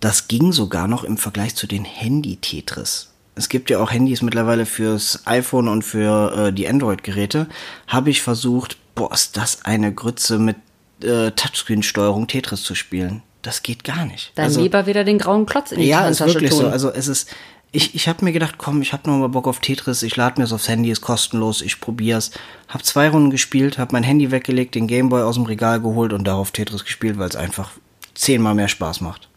[0.00, 3.10] das ging sogar noch im Vergleich zu den Handy-Tetris.
[3.34, 7.46] Es gibt ja auch Handys mittlerweile fürs iPhone und für äh, die Android-Geräte.
[7.86, 10.56] Habe ich versucht, boah, ist das eine Grütze mit
[11.02, 13.22] äh, Touchscreen-Steuerung Tetris zu spielen.
[13.40, 14.32] Das geht gar nicht.
[14.34, 16.60] Dann lieber wieder den grauen Klotz in die Ja, ist wirklich tun.
[16.60, 16.68] so.
[16.68, 17.28] Also es ist,
[17.72, 20.38] ich, ich habe mir gedacht, komm, ich habe noch mal Bock auf Tetris, ich lade
[20.38, 22.30] mir es aufs Handy, ist kostenlos, ich probier's.
[22.68, 26.24] Hab zwei Runden gespielt, hab mein Handy weggelegt, den Gameboy aus dem Regal geholt und
[26.24, 27.70] darauf Tetris gespielt, weil es einfach
[28.14, 29.28] zehnmal mehr Spaß macht.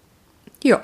[0.64, 0.82] ja.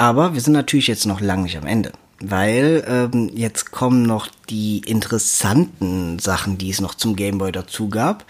[0.00, 4.28] Aber wir sind natürlich jetzt noch lange nicht am Ende, weil ähm, jetzt kommen noch
[4.48, 8.24] die interessanten Sachen, die es noch zum Gameboy dazu gab.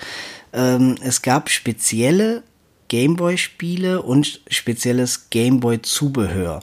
[0.54, 2.42] Ähm, es gab spezielle
[2.88, 6.60] Gameboy-Spiele und spezielles Gameboy-Zubehör.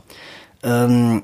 [0.66, 1.24] Ähm,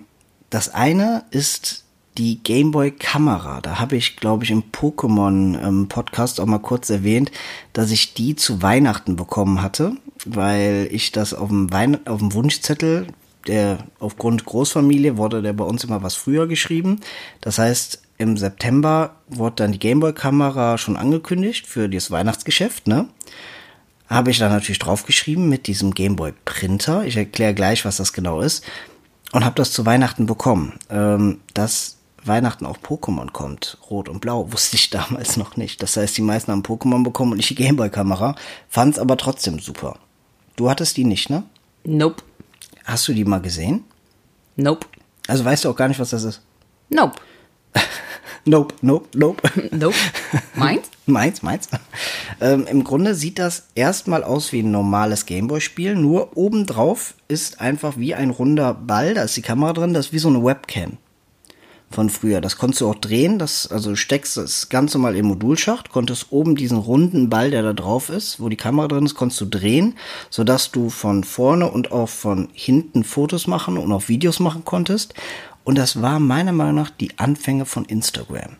[0.50, 1.84] das eine ist
[2.18, 3.62] die Gameboy-Kamera.
[3.62, 7.32] Da habe ich, glaube ich, im Pokémon-Podcast auch mal kurz erwähnt,
[7.74, 9.94] dass ich die zu Weihnachten bekommen hatte,
[10.26, 13.08] weil ich das auf dem, Wein auf dem Wunschzettel,
[13.48, 17.00] der aufgrund Großfamilie wurde der bei uns immer was früher geschrieben.
[17.40, 23.08] Das heißt, im September wurde dann die Gameboy-Kamera schon angekündigt für das Weihnachtsgeschäft, ne?
[24.12, 27.06] habe ich da natürlich draufgeschrieben mit diesem Gameboy Printer.
[27.06, 28.66] Ich erkläre gleich, was das genau ist.
[29.32, 30.74] Und habe das zu Weihnachten bekommen.
[30.90, 35.82] Ähm, dass Weihnachten auch Pokémon kommt, Rot und Blau, wusste ich damals noch nicht.
[35.82, 38.36] Das heißt, die meisten haben Pokémon bekommen und ich die Gameboy-Kamera.
[38.70, 39.98] Fand's aber trotzdem super.
[40.56, 41.44] Du hattest die nicht, ne?
[41.84, 42.24] Nope.
[42.86, 43.86] Hast du die mal gesehen?
[44.56, 44.86] Nope.
[45.28, 46.42] Also weißt du auch gar nicht, was das ist?
[46.90, 47.20] Nope.
[48.44, 49.42] Nope, nope, nope.
[49.72, 49.96] Nope.
[50.56, 50.90] Meins?
[51.06, 51.68] Meins, meins.
[52.40, 57.98] Ähm, Im Grunde sieht das erstmal aus wie ein normales Gameboy-Spiel, nur obendrauf ist einfach
[57.98, 60.98] wie ein runder Ball, da ist die Kamera drin, das ist wie so eine Webcam
[61.92, 62.42] von früher.
[62.42, 66.56] Das konntest du auch drehen, das, also steckst das Ganze mal im Modulschacht, konntest oben
[66.56, 69.96] diesen runden Ball, der da drauf ist, wo die Kamera drin ist, konntest du drehen,
[70.30, 75.14] sodass du von vorne und auch von hinten Fotos machen und auch Videos machen konntest.
[75.64, 78.58] Und das war meiner Meinung nach die Anfänge von Instagram.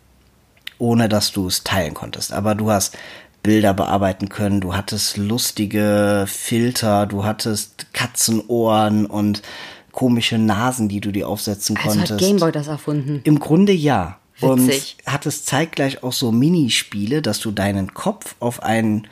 [0.82, 2.34] Ohne dass du es teilen konntest.
[2.34, 2.98] Aber du hast
[3.44, 9.44] Bilder bearbeiten können, du hattest lustige Filter, du hattest Katzenohren und
[9.92, 12.12] komische Nasen, die du dir aufsetzen Also konntest.
[12.14, 13.22] hat Gameboy das erfunden.
[13.24, 14.18] Im Grunde ja.
[14.40, 14.98] Witzig.
[15.06, 19.08] Und hat es zeitgleich auch so Minispiele, dass du deinen Kopf auf einen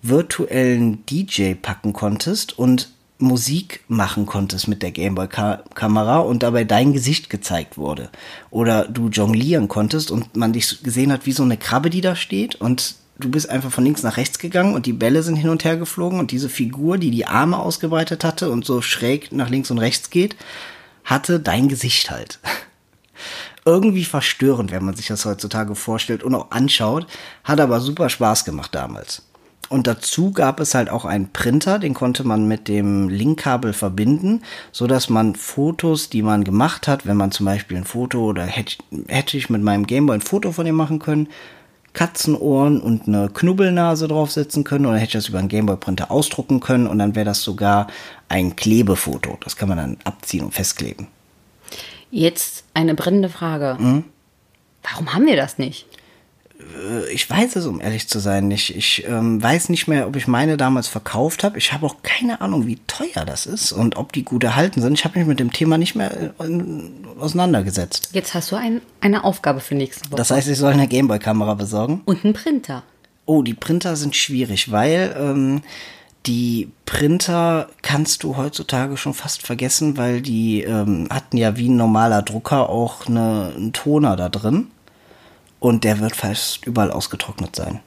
[0.00, 2.90] virtuellen DJ packen konntest und
[3.20, 8.10] Musik machen konntest mit der Gameboy-Kamera und dabei dein Gesicht gezeigt wurde.
[8.50, 12.16] Oder du jonglieren konntest und man dich gesehen hat wie so eine Krabbe, die da
[12.16, 15.50] steht und du bist einfach von links nach rechts gegangen und die Bälle sind hin
[15.50, 19.50] und her geflogen und diese Figur, die die Arme ausgebreitet hatte und so schräg nach
[19.50, 20.36] links und rechts geht,
[21.04, 22.38] hatte dein Gesicht halt.
[23.66, 27.06] Irgendwie verstörend, wenn man sich das heutzutage vorstellt und auch anschaut,
[27.44, 29.22] hat aber super Spaß gemacht damals.
[29.70, 34.42] Und dazu gab es halt auch einen Printer, den konnte man mit dem Linkkabel verbinden,
[34.72, 38.42] so dass man Fotos, die man gemacht hat, wenn man zum Beispiel ein Foto oder
[38.42, 41.28] hätte, hätte ich mit meinem Gameboy ein Foto von ihm machen können,
[41.92, 46.88] Katzenohren und eine Knubbelnase draufsetzen können oder hätte ich das über einen Gameboy-Printer ausdrucken können
[46.88, 47.86] und dann wäre das sogar
[48.28, 49.38] ein Klebefoto.
[49.44, 51.06] Das kann man dann abziehen und festkleben.
[52.10, 53.76] Jetzt eine brennende Frage.
[53.78, 54.04] Mhm.
[54.82, 55.86] Warum haben wir das nicht?
[56.88, 58.74] Äh, Ich weiß es, um ehrlich zu sein, nicht.
[58.76, 61.58] Ich ähm, weiß nicht mehr, ob ich meine damals verkauft habe.
[61.58, 64.94] Ich habe auch keine Ahnung, wie teuer das ist und ob die gut erhalten sind.
[64.94, 66.30] Ich habe mich mit dem Thema nicht mehr äh,
[67.18, 68.10] auseinandergesetzt.
[68.12, 70.16] Jetzt hast du ein, eine Aufgabe für nächste Woche.
[70.16, 72.02] Das heißt, ich soll eine Gameboy-Kamera besorgen.
[72.04, 72.82] Und einen Printer.
[73.26, 75.62] Oh, die Printer sind schwierig, weil ähm,
[76.26, 81.76] die Printer kannst du heutzutage schon fast vergessen, weil die ähm, hatten ja wie ein
[81.76, 84.68] normaler Drucker auch eine, einen Toner da drin.
[85.60, 87.80] Und der wird fast überall ausgetrocknet sein.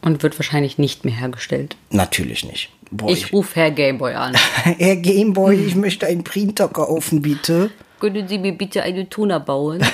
[0.00, 1.76] Und wird wahrscheinlich nicht mehr hergestellt.
[1.90, 2.70] Natürlich nicht.
[2.90, 4.34] Boah, Ich rufe Herr Gameboy an.
[4.62, 7.70] Herr Gameboy, ich möchte einen Printer kaufen, bitte.
[8.00, 9.84] Können Sie mir bitte eine Toner bauen?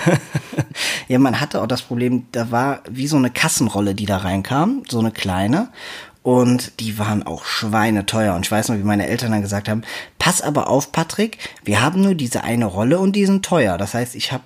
[1.08, 4.82] Ja, man hatte auch das Problem, da war wie so eine Kassenrolle, die da reinkam,
[4.88, 5.68] so eine kleine.
[6.22, 8.34] Und die waren auch schweineteuer.
[8.34, 9.82] Und ich weiß noch, wie meine Eltern dann gesagt haben,
[10.18, 13.78] pass aber auf, Patrick, wir haben nur diese eine Rolle und die sind teuer.
[13.78, 14.44] Das heißt, ich habe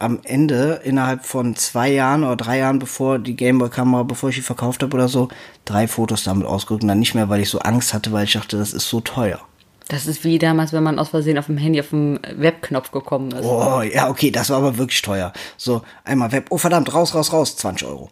[0.00, 4.42] am Ende innerhalb von zwei Jahren oder drei Jahren, bevor die Gameboy-Kamera, bevor ich die
[4.42, 5.28] verkauft habe oder so,
[5.66, 8.32] drei Fotos damit ausgedrückt und dann nicht mehr, weil ich so Angst hatte, weil ich
[8.32, 9.40] dachte, das ist so teuer.
[9.88, 13.32] Das ist wie damals, wenn man aus Versehen auf dem Handy auf den Webknopf gekommen
[13.32, 13.44] ist.
[13.44, 15.32] Oh, ja, okay, das war aber wirklich teuer.
[15.56, 18.08] So, einmal Web, oh verdammt, raus, raus, raus, 20 Euro.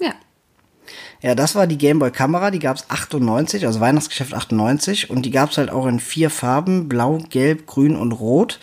[0.00, 0.14] Ja.
[1.20, 5.70] Ja, das war die Gameboy-Kamera, die gab's 98, also Weihnachtsgeschäft 98 und die gab's halt
[5.70, 8.58] auch in vier Farben, blau, gelb, grün und rot.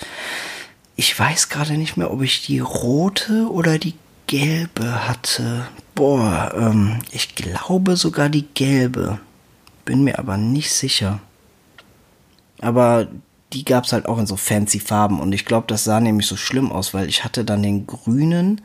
[0.96, 3.96] Ich weiß gerade nicht mehr, ob ich die rote oder die
[4.28, 5.68] gelbe hatte.
[5.94, 9.20] Boah, ähm, ich glaube sogar die gelbe.
[9.84, 11.20] Bin mir aber nicht sicher.
[12.62, 13.08] Aber
[13.54, 16.36] die gab's halt auch in so fancy Farben und ich glaube, das sah nämlich so
[16.36, 18.62] schlimm aus, weil ich hatte dann den grünen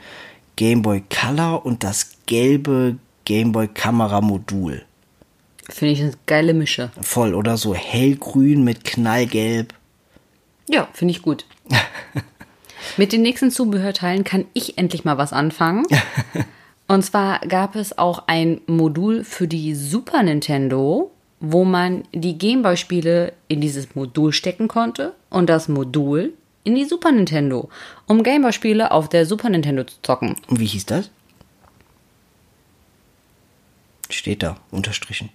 [0.56, 4.82] Gameboy Color und das gelbe Gameboy Kamera Modul.
[5.68, 6.90] Finde ich eine geile Mische.
[7.00, 9.74] Voll oder so hellgrün mit knallgelb.
[10.68, 11.44] Ja, finde ich gut.
[12.96, 15.86] Mit den nächsten Zubehörteilen kann ich endlich mal was anfangen.
[16.88, 23.32] Und zwar gab es auch ein Modul für die Super Nintendo, wo man die Gameboy-Spiele
[23.46, 26.32] in dieses Modul stecken konnte und das Modul
[26.64, 27.68] in die Super Nintendo,
[28.06, 30.34] um Gameboy-Spiele auf der Super Nintendo zu zocken.
[30.48, 31.10] Und wie hieß das?
[34.10, 35.30] Steht da, unterstrichen.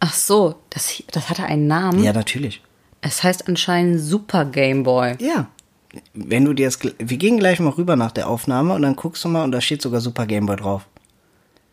[0.00, 2.04] Ach so, das, das hatte einen Namen.
[2.04, 2.60] Ja, natürlich.
[3.00, 5.16] Es heißt anscheinend Super Game Boy.
[5.18, 5.48] Ja.
[6.14, 9.24] Wenn du dir das, wir gehen gleich mal rüber nach der Aufnahme und dann guckst
[9.24, 10.86] du mal und da steht sogar Super Gameboy drauf.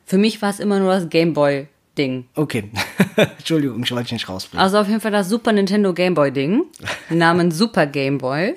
[0.06, 2.26] Für mich war es immer nur das Game Boy Ding.
[2.36, 2.70] Okay.
[3.16, 4.64] Entschuldigung, ich wollte nicht rausbringen.
[4.64, 6.64] Also auf jeden Fall das Super Nintendo Game Boy Ding
[7.10, 8.56] namens Super Game Boy.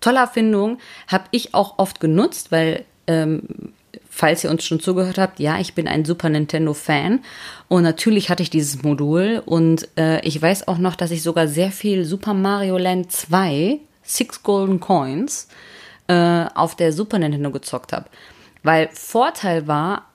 [0.00, 3.42] Tolle Erfindung, habe ich auch oft genutzt, weil ähm,
[4.10, 7.20] falls ihr uns schon zugehört habt, ja, ich bin ein Super Nintendo Fan
[7.68, 11.46] und natürlich hatte ich dieses Modul und äh, ich weiß auch noch, dass ich sogar
[11.46, 13.78] sehr viel Super Mario Land 2
[14.16, 15.48] Six Golden Coins
[16.08, 18.06] äh, auf der Super Nintendo gezockt habe.
[18.62, 20.06] Weil Vorteil war,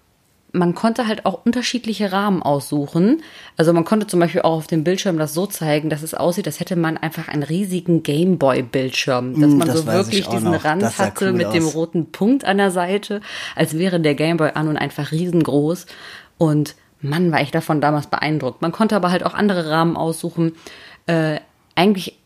[0.54, 3.22] man konnte halt auch unterschiedliche Rahmen aussuchen.
[3.58, 6.48] Also man konnte zum Beispiel auch auf dem Bildschirm das so zeigen, dass es aussieht,
[6.48, 9.40] als hätte man einfach einen riesigen Gameboy-Bildschirm.
[9.40, 10.64] Dass Mm, man das so wirklich diesen noch.
[10.64, 11.76] Rand hatte cool mit dem aus.
[11.76, 13.22] roten Punkt an der Seite,
[13.56, 15.86] als wäre der Gameboy an und einfach riesengroß.
[16.38, 18.62] Und Mann, war ich davon damals beeindruckt.
[18.62, 20.54] Man konnte aber halt auch andere Rahmen aussuchen.
[21.06, 21.40] Äh,
[21.76, 22.17] eigentlich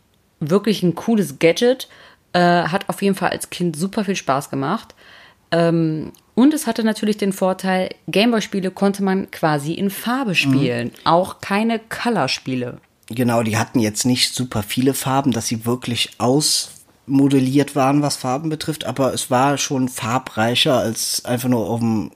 [0.50, 1.88] wirklich ein cooles Gadget.
[2.32, 4.94] Äh, hat auf jeden Fall als Kind super viel Spaß gemacht.
[5.50, 10.92] Ähm, und es hatte natürlich den Vorteil, Gameboy-Spiele konnte man quasi in Farbe spielen.
[11.04, 12.78] Auch keine Color-Spiele.
[13.08, 16.70] Genau, die hatten jetzt nicht super viele Farben, dass sie wirklich aus
[17.06, 22.12] modelliert waren, was Farben betrifft, aber es war schon farbreicher als einfach nur auf dem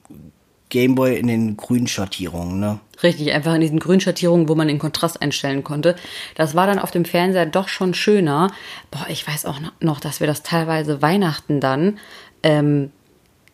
[0.76, 2.80] Gameboy in den grünen Schattierungen, ne?
[3.02, 5.96] Richtig, einfach in diesen Grünschattierungen, wo man den Kontrast einstellen konnte.
[6.34, 8.50] Das war dann auf dem Fernseher doch schon schöner.
[8.90, 11.98] Boah, ich weiß auch noch, dass wir das teilweise Weihnachten dann
[12.42, 12.90] ähm,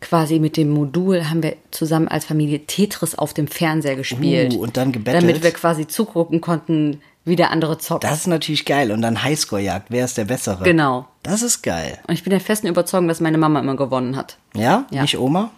[0.01, 4.53] quasi mit dem Modul haben wir zusammen als Familie Tetris auf dem Fernseher gespielt.
[4.53, 5.23] Uh, und dann gebettelt.
[5.23, 8.03] Damit wir quasi zugucken konnten, wie der andere zockt.
[8.03, 8.91] Das ist natürlich geil.
[8.91, 9.87] Und dann Highscore-Jagd.
[9.89, 10.63] Wer ist der Bessere?
[10.63, 11.07] Genau.
[11.23, 11.99] Das ist geil.
[12.07, 14.37] Und ich bin der festen Überzeugung, dass meine Mama immer gewonnen hat.
[14.55, 14.85] Ja?
[14.91, 15.03] Ja.
[15.03, 15.51] Nicht Oma?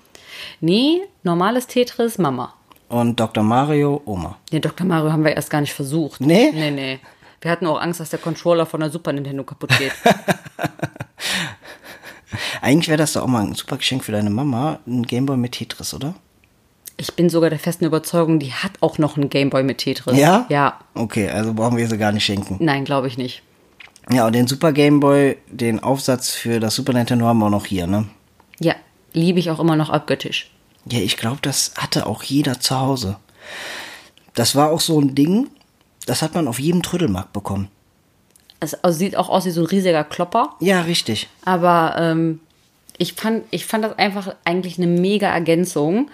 [0.59, 2.53] Nee, normales Tetris, Mama.
[2.87, 3.43] Und Dr.
[3.43, 4.37] Mario, Oma.
[4.51, 4.85] Nee, Dr.
[4.85, 6.21] Mario haben wir erst gar nicht versucht.
[6.21, 6.51] Nee?
[6.53, 6.99] Nee, nee.
[7.41, 9.91] Wir hatten auch Angst, dass der Controller von der Super Nintendo kaputt geht.
[12.61, 14.79] Eigentlich wäre das doch auch mal ein super Geschenk für deine Mama.
[14.87, 16.15] Ein Gameboy mit Tetris, oder?
[16.97, 20.17] Ich bin sogar der festen Überzeugung, die hat auch noch einen Gameboy mit Tetris.
[20.17, 20.45] Ja?
[20.49, 20.79] Ja.
[20.93, 22.57] Okay, also brauchen wir sie gar nicht schenken.
[22.59, 23.43] Nein, glaube ich nicht.
[24.09, 27.65] Ja, und den Super Gameboy, den Aufsatz für das Super Nintendo haben wir auch noch
[27.65, 28.05] hier, ne?
[28.59, 28.75] Ja,
[29.15, 30.51] liebe ich auch immer noch abgöttisch.
[30.85, 33.17] Ja, ich glaube, das hatte auch jeder zu Hause.
[34.35, 35.49] Das war auch so ein Ding,
[36.05, 37.69] das hat man auf jedem Trödelmarkt bekommen.
[38.59, 40.55] Es also sieht auch aus wie so ein riesiger Klopper.
[40.59, 41.27] Ja, richtig.
[41.43, 42.39] Aber ähm,
[42.97, 46.09] ich, fand, ich fand das einfach eigentlich eine mega Ergänzung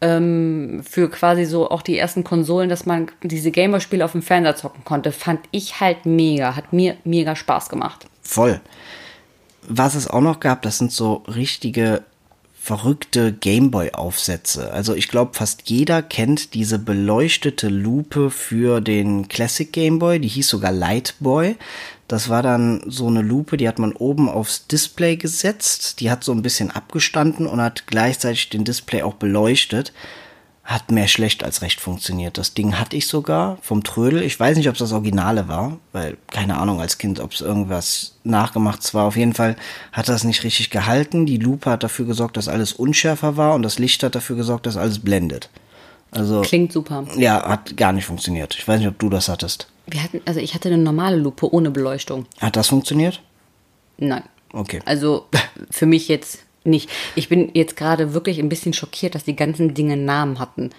[0.00, 4.56] ähm, für quasi so auch die ersten Konsolen, dass man diese Gameboy-Spiele auf dem Fernseher
[4.56, 5.12] zocken konnte.
[5.12, 6.56] Fand ich halt mega.
[6.56, 8.06] Hat mir mega Spaß gemacht.
[8.22, 8.60] Voll.
[9.68, 12.02] Was es auch noch gab, das sind so richtige
[12.66, 14.72] verrückte Gameboy-Aufsätze.
[14.72, 20.18] Also ich glaube, fast jeder kennt diese beleuchtete Lupe für den Classic Gameboy.
[20.18, 21.54] Die hieß sogar Lightboy.
[22.08, 26.00] Das war dann so eine Lupe, die hat man oben aufs Display gesetzt.
[26.00, 29.92] Die hat so ein bisschen abgestanden und hat gleichzeitig den Display auch beleuchtet.
[30.66, 32.38] Hat mehr schlecht als recht funktioniert.
[32.38, 34.22] Das Ding hatte ich sogar vom Trödel.
[34.22, 37.40] Ich weiß nicht, ob es das Originale war, weil keine Ahnung als Kind, ob es
[37.40, 39.04] irgendwas nachgemacht war.
[39.04, 39.54] Auf jeden Fall
[39.92, 41.24] hat das nicht richtig gehalten.
[41.24, 44.66] Die Lupe hat dafür gesorgt, dass alles unschärfer war und das Licht hat dafür gesorgt,
[44.66, 45.50] dass alles blendet.
[46.10, 47.04] Also Klingt super.
[47.16, 48.56] ja, hat gar nicht funktioniert.
[48.58, 49.68] Ich weiß nicht, ob du das hattest.
[49.86, 52.26] Wir hatten, also ich hatte eine normale Lupe ohne Beleuchtung.
[52.40, 53.22] Hat das funktioniert?
[53.98, 54.24] Nein.
[54.52, 54.80] Okay.
[54.84, 55.26] Also
[55.70, 56.90] für mich jetzt nicht.
[57.14, 60.70] Ich bin jetzt gerade wirklich ein bisschen schockiert, dass die ganzen Dinge Namen hatten.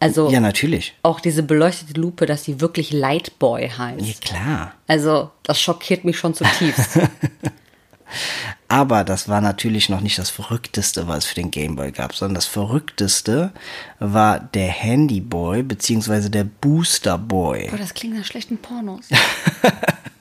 [0.00, 0.94] Also Ja, natürlich.
[1.02, 4.04] auch diese beleuchtete Lupe, dass sie wirklich Lightboy heißt.
[4.04, 4.74] Ja, klar.
[4.88, 6.98] Also das schockiert mich schon zutiefst.
[8.68, 12.34] Aber das war natürlich noch nicht das Verrückteste, was es für den Gameboy gab, sondern
[12.34, 13.52] das Verrückteste
[14.00, 17.70] war der Handyboy beziehungsweise der Booster Boy.
[17.72, 19.06] oh, das klingt nach schlechten Pornos.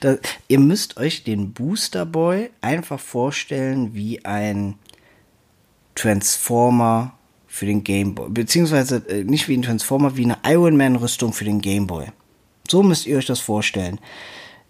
[0.00, 0.16] Da,
[0.48, 4.74] ihr müsst euch den Booster Boy einfach vorstellen wie ein
[5.94, 7.14] Transformer
[7.46, 8.30] für den Gameboy.
[8.30, 12.06] Beziehungsweise äh, nicht wie ein Transformer, wie eine Iron Man Rüstung für den Gameboy.
[12.68, 13.98] So müsst ihr euch das vorstellen.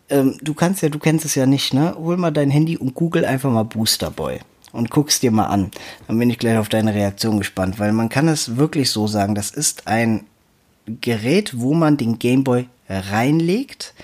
[0.09, 1.95] Ähm, du kannst ja, du kennst es ja nicht, ne?
[1.97, 4.41] Hol mal dein Handy und google einfach mal Booster Boy.
[4.73, 5.71] Und guck's dir mal an.
[6.07, 9.35] Dann bin ich gleich auf deine Reaktion gespannt, weil man kann es wirklich so sagen,
[9.35, 10.27] das ist ein
[10.87, 13.95] Gerät, wo man den Gameboy reinlegt,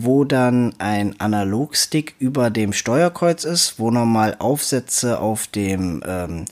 [0.00, 6.44] wo dann ein Analogstick über dem Steuerkreuz ist, wo nochmal Aufsätze auf dem ähm,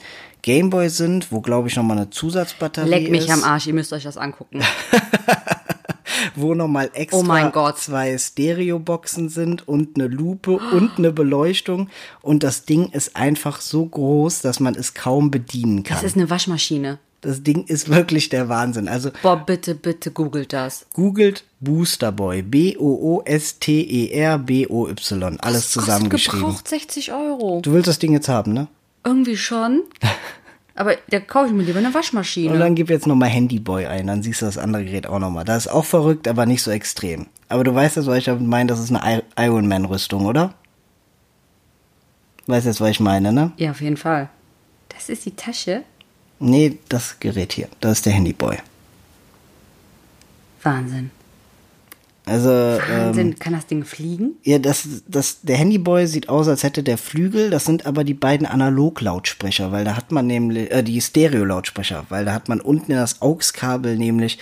[0.42, 3.92] Gameboy sind, wo glaube ich nochmal eine Zusatzbatterie Leck mich ist, am Arsch, ihr müsst
[3.92, 4.62] euch das angucken.
[6.34, 7.78] wo nochmal extra Oh mein Gott.
[7.78, 11.88] zwei Stereoboxen sind und eine Lupe und eine Beleuchtung
[12.22, 15.96] und das Ding ist einfach so groß, dass man es kaum bedienen kann.
[15.96, 16.98] Das ist eine Waschmaschine.
[17.20, 18.88] Das Ding ist wirklich der Wahnsinn.
[18.88, 20.86] Also Boah, bitte, bitte googelt das.
[20.94, 22.40] googelt Boosterboy.
[22.42, 25.38] B-O-O-S-T-E-R-B-O-Y.
[25.40, 26.40] Alles zusammengeschrieben.
[26.40, 27.60] Gebraucht 60 Euro.
[27.62, 28.68] Du willst das Ding jetzt haben, ne?
[29.04, 29.82] Irgendwie schon.
[30.74, 32.54] Aber da kaufe ich mir lieber eine Waschmaschine.
[32.54, 35.44] Und dann gib jetzt nochmal Handyboy ein, dann siehst du das andere Gerät auch nochmal.
[35.44, 37.26] Das ist auch verrückt, aber nicht so extrem.
[37.50, 40.54] Aber du weißt jetzt, was ich damit meine, das ist eine Iron Man Rüstung, oder?
[42.46, 43.52] Weißt jetzt, was ich meine, ne?
[43.58, 44.30] ja, auf jeden Fall.
[44.88, 45.82] Das ist die Tasche.
[46.40, 47.68] Nee, das Gerät hier.
[47.80, 48.56] Das ist der Handyboy.
[50.62, 51.10] Wahnsinn.
[52.26, 53.38] Also, ähm, Wahnsinn.
[53.38, 54.36] Kann das Ding fliegen?
[54.42, 57.50] Ja, das, das, der Handyboy sieht aus, als hätte der Flügel.
[57.50, 62.24] Das sind aber die beiden Analog-Lautsprecher, weil da hat man nämlich, äh, die Stereo-Lautsprecher, weil
[62.24, 64.38] da hat man unten in das AUX-Kabel nämlich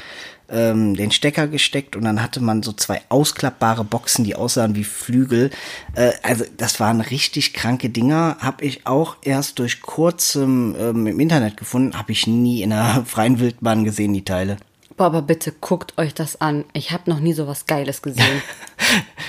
[0.50, 4.84] ähm, den Stecker gesteckt und dann hatte man so zwei ausklappbare Boxen, die aussahen wie
[4.84, 5.50] Flügel.
[5.94, 8.38] Äh, also das waren richtig kranke Dinger.
[8.40, 11.98] Hab ich auch erst durch kurzem ähm, im Internet gefunden.
[11.98, 14.56] Hab ich nie in einer freien Wildbahn gesehen, die Teile.
[14.98, 16.64] Boah, aber bitte guckt euch das an.
[16.74, 18.42] Ich habe noch nie so was Geiles gesehen.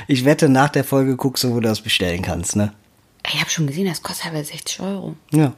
[0.07, 2.73] Ich wette, nach der Folge guckst du, wo du das bestellen kannst, ne?
[3.27, 5.15] ich habe schon gesehen, das kostet aber 60 Euro.
[5.31, 5.53] Ja.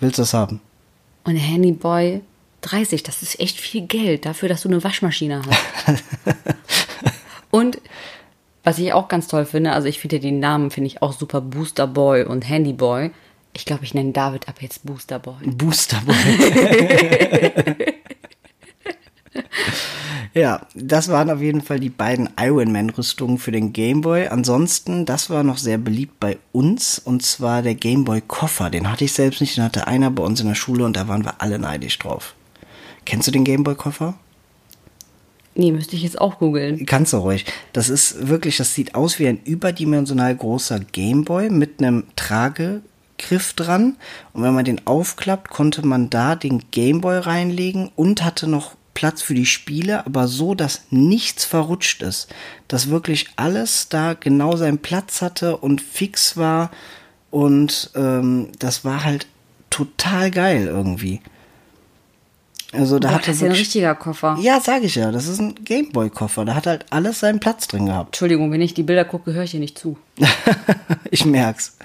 [0.00, 0.60] Willst du das haben?
[1.24, 2.22] Und Handyboy
[2.62, 6.02] 30, das ist echt viel Geld dafür, dass du eine Waschmaschine hast.
[7.50, 7.80] Und
[8.64, 11.40] was ich auch ganz toll finde, also ich finde die Namen finde ich auch super
[11.40, 13.10] Booster Boy und Handy Boy.
[13.52, 15.44] Ich glaube, ich nenne David ab jetzt Booster Boy.
[15.44, 17.92] Booster Boy.
[20.34, 24.28] ja, das waren auf jeden Fall die beiden Iron Man Rüstungen für den Game Boy.
[24.28, 28.70] Ansonsten, das war noch sehr beliebt bei uns und zwar der Game Boy Koffer.
[28.70, 31.08] Den hatte ich selbst nicht, den hatte einer bei uns in der Schule und da
[31.08, 32.34] waren wir alle neidisch drauf.
[33.04, 34.14] Kennst du den Game Boy Koffer?
[35.54, 36.86] Nee, müsste ich jetzt auch googeln.
[36.86, 37.44] Kannst du ruhig.
[37.72, 43.96] Das ist wirklich, das sieht aus wie ein überdimensional großer Gameboy mit einem Tragegriff dran.
[44.32, 49.22] Und wenn man den aufklappt, konnte man da den Gameboy reinlegen und hatte noch Platz
[49.22, 52.28] für die Spiele, aber so, dass nichts verrutscht ist.
[52.68, 56.70] Dass wirklich alles da genau seinen Platz hatte und fix war.
[57.30, 59.26] Und ähm, das war halt
[59.70, 61.20] total geil irgendwie.
[62.72, 64.38] Also da Boah, hat das ist ja ein richtiger Koffer.
[64.40, 65.10] Ja, sag ich ja.
[65.10, 66.44] Das ist ein Gameboy-Koffer.
[66.44, 68.08] Da hat halt alles seinen Platz drin gehabt.
[68.08, 69.98] Entschuldigung, wenn ich die Bilder gucke, höre ich hier nicht zu.
[71.10, 71.76] ich merk's.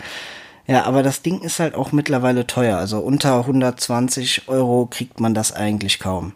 [0.66, 2.78] Ja, aber das Ding ist halt auch mittlerweile teuer.
[2.78, 6.34] Also unter 120 Euro kriegt man das eigentlich kaum.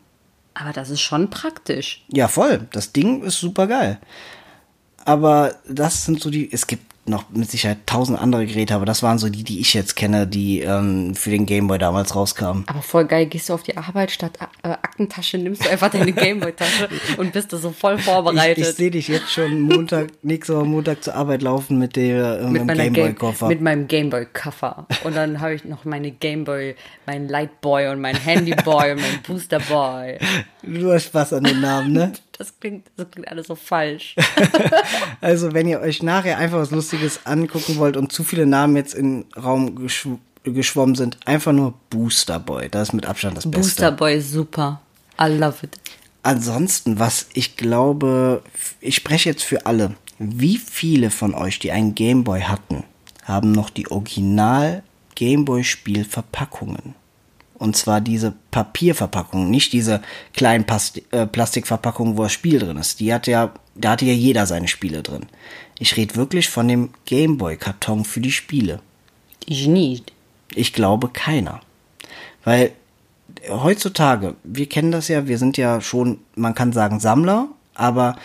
[0.53, 2.03] Aber das ist schon praktisch.
[2.09, 2.67] Ja, voll.
[2.71, 3.99] Das Ding ist super geil.
[5.05, 6.51] Aber das sind so die.
[6.51, 9.73] Es gibt noch mit Sicherheit tausend andere Geräte, aber das waren so die, die ich
[9.73, 12.63] jetzt kenne, die ähm, für den Gameboy damals rauskamen.
[12.67, 16.11] Aber voll geil, gehst du auf die Arbeit statt äh, Aktentasche, nimmst du einfach deine
[16.13, 18.59] Gameboy-Tasche und bist du so voll vorbereitet.
[18.59, 22.41] Ich, ich sehe dich jetzt schon Montag, nächste Woche Montag zur Arbeit laufen mit der
[22.41, 23.47] äh, mit Gameboy-Koffer.
[23.47, 24.85] Game, mit meinem Gameboy-Koffer.
[25.03, 26.75] Und dann habe ich noch meine Gameboy,
[27.07, 30.19] mein Lightboy und mein Handyboy und mein Boosterboy.
[30.61, 32.13] Du hast Spaß an den Namen, ne?
[32.41, 34.15] Das klingt, das klingt alles so falsch.
[35.21, 38.95] also, wenn ihr euch nachher einfach was Lustiges angucken wollt und zu viele Namen jetzt
[38.95, 42.67] in den Raum geschw geschwommen sind, einfach nur Booster Boy.
[42.67, 43.61] Das ist mit Abstand das Beste.
[43.61, 44.81] Booster Boy ist super.
[45.21, 45.77] I love it.
[46.23, 48.41] Ansonsten, was ich glaube,
[48.79, 49.93] ich spreche jetzt für alle.
[50.17, 52.85] Wie viele von euch, die einen Gameboy hatten,
[53.23, 54.81] haben noch die Original
[55.13, 56.95] Gameboy-Spielverpackungen?
[57.61, 60.01] Und zwar diese Papierverpackung, nicht diese
[60.33, 62.99] kleinen Pasti äh, Plastikverpackungen, wo das Spiel drin ist.
[62.99, 65.27] Die hat ja, da hatte ja jeder seine Spiele drin.
[65.77, 68.79] Ich rede wirklich von dem Gameboy-Karton für die Spiele.
[69.45, 70.11] Ich nicht.
[70.55, 71.61] Ich glaube keiner.
[72.43, 72.71] Weil
[73.47, 78.15] heutzutage, wir kennen das ja, wir sind ja schon, man kann sagen, Sammler, aber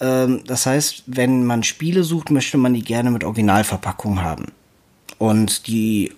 [0.00, 4.52] ähm, das heißt, wenn man Spiele sucht, möchte man die gerne mit Originalverpackung haben.
[5.18, 6.12] Und die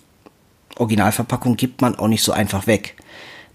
[0.76, 2.96] Originalverpackung gibt man auch nicht so einfach weg.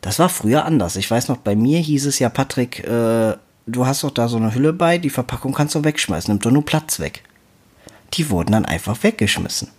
[0.02, 0.96] Das war früher anders.
[0.96, 4.38] Ich weiß noch, bei mir hieß es ja, Patrick, äh, du hast doch da so
[4.38, 7.24] eine Hülle bei, die Verpackung kannst du wegschmeißen, nimmt doch nur Platz weg.
[8.14, 9.70] Die wurden dann einfach weggeschmissen.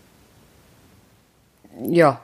[1.89, 2.21] Ja.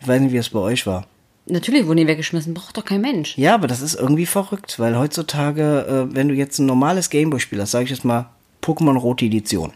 [0.00, 1.06] Ich weiß nicht, wie es bei euch war.
[1.46, 3.38] Natürlich wurden die weggeschmissen, braucht doch kein Mensch.
[3.38, 7.60] Ja, aber das ist irgendwie verrückt, weil heutzutage, äh, wenn du jetzt ein normales Gameboy-Spiel
[7.60, 8.28] hast, sage ich jetzt mal
[8.62, 9.72] Pokémon Rote Edition,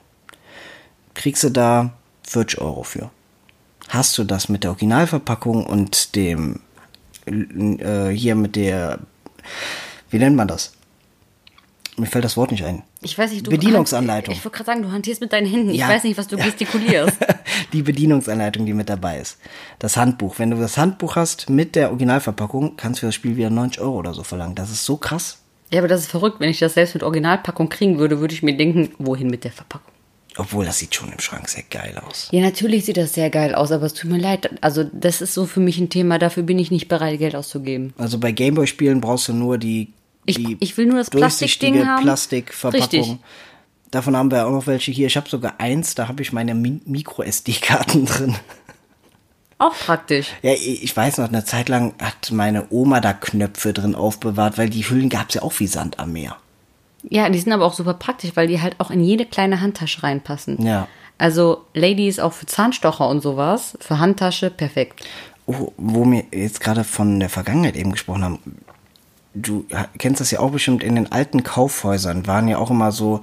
[1.15, 1.93] kriegst du da
[2.27, 3.11] 40 Euro für.
[3.91, 6.61] Hast du das mit der Originalverpackung und dem
[7.27, 9.01] äh, hier mit der,
[10.11, 10.75] wie nennt man das?
[11.97, 12.85] Mir fällt das Wort nicht ein.
[13.03, 14.33] Ich weiß nicht, du Bedienungsanleitung.
[14.33, 15.75] Ich wollte gerade sagen, du hantierst mit deinen Händen.
[15.75, 15.87] Ja.
[15.87, 17.19] Ich weiß nicht, was du gestikulierst.
[17.73, 19.39] die Bedienungsanleitung, die mit dabei ist.
[19.81, 20.39] Das Handbuch.
[20.39, 23.83] Wenn du das Handbuch hast mit der Originalverpackung, kannst du für das Spiel wieder 90
[23.83, 24.55] Euro oder so verlangen.
[24.55, 25.39] Das ist so krass.
[25.73, 26.39] ja, aber das ist verrückt.
[26.39, 29.53] Wenn ich das selbst mit Originalpackung kriegen würde, würde ich mir denken, wohin mit der
[29.53, 29.90] Verpackung?
[30.41, 32.29] Obwohl, das sieht schon im Schrank sehr geil aus.
[32.33, 34.49] Ja, natürlich sieht das sehr geil aus, aber es tut mir leid.
[34.63, 37.93] Also, das ist so für mich ein Thema, dafür bin ich nicht bereit, Geld auszugeben.
[37.99, 39.93] Also bei Gameboy-Spielen brauchst du nur die,
[40.25, 42.03] Ich- die ich will nur das durchsichtige Plastikding haben.
[42.03, 42.83] Plastikverpackung.
[43.01, 43.17] Richtig.
[43.91, 45.09] Davon haben wir auch noch welche hier.
[45.09, 48.37] Ich habe sogar eins, da habe ich meine Mi Micro-SD-Karten drin.
[49.59, 50.29] Auch praktisch.
[50.43, 54.71] Ja, ich weiß noch, eine Zeit lang hat meine Oma da Knöpfe drin aufbewahrt, weil
[54.71, 56.37] die Hüllen gab's ja auch wie Sand am Meer.
[57.09, 60.03] Ja, die sind aber auch super praktisch, weil die halt auch in jede kleine Handtasche
[60.03, 60.65] reinpassen.
[60.65, 60.87] Ja.
[61.19, 65.05] Also, Ladies auch für Zahnstocher und sowas, für Handtasche, perfekt.
[65.47, 68.39] Oh, wo wir jetzt gerade von der Vergangenheit eben gesprochen haben.
[69.33, 69.65] Du
[69.99, 73.21] kennst das ja auch bestimmt, in den alten Kaufhäusern waren ja auch immer so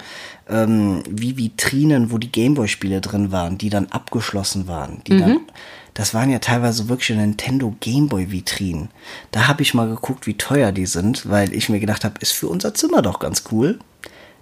[0.48, 5.02] ähm, wie Vitrinen, wo die Gameboy-Spiele drin waren, die dann abgeschlossen waren.
[5.06, 5.40] Die dann,
[5.98, 8.90] das waren ja teilweise wirklich Nintendo Gameboy-Vitrinen.
[9.32, 12.34] Da habe ich mal geguckt, wie teuer die sind, weil ich mir gedacht habe, ist
[12.34, 13.80] für unser Zimmer doch ganz cool.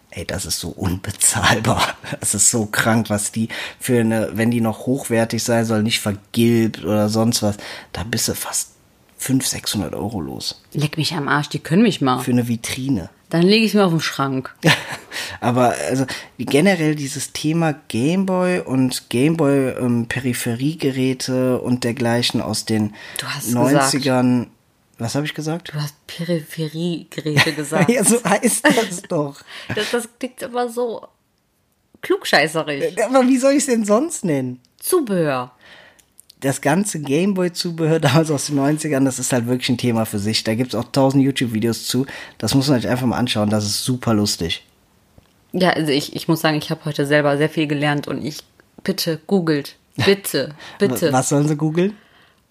[0.09, 1.95] Ey, das ist so unbezahlbar.
[2.19, 3.47] Das ist so krank, was die
[3.79, 7.55] für eine, wenn die noch hochwertig sein soll, nicht vergilbt oder sonst was,
[7.93, 8.71] da bist du fast
[9.19, 10.61] 500, 600 Euro los.
[10.73, 12.19] Leck mich am Arsch, die können mich mal.
[12.19, 13.09] Für eine Vitrine.
[13.29, 14.53] Dann lege ich mir auf den Schrank.
[15.41, 16.05] Aber also
[16.37, 24.47] generell dieses Thema Gameboy und Gameboy ähm, Peripheriegeräte und dergleichen aus den Du hast 90ern.
[24.97, 25.73] Was habe ich gesagt?
[25.73, 27.89] Du hast Peripheriegeräte gesagt.
[27.89, 29.41] Ja, so heißt das doch.
[29.75, 31.07] das, das klingt immer so
[32.01, 33.03] klugscheißerig.
[33.03, 34.61] Aber wie soll ich es denn sonst nennen?
[34.79, 35.51] Zubehör.
[36.45, 40.43] Das ganze Gameboy-Zubehör damals aus den 90ern, das ist halt wirklich ein Thema für sich.
[40.43, 42.05] Da gibt es auch tausend YouTube-Videos zu.
[42.37, 43.49] Das muss man sich einfach mal anschauen.
[43.49, 44.63] Das ist super lustig.
[45.53, 48.43] Ja, also ich, ich muss sagen, ich habe heute selber sehr viel gelernt und ich
[48.83, 49.75] bitte googelt.
[50.05, 51.11] Bitte, bitte.
[51.11, 51.95] Was sollen sie googeln?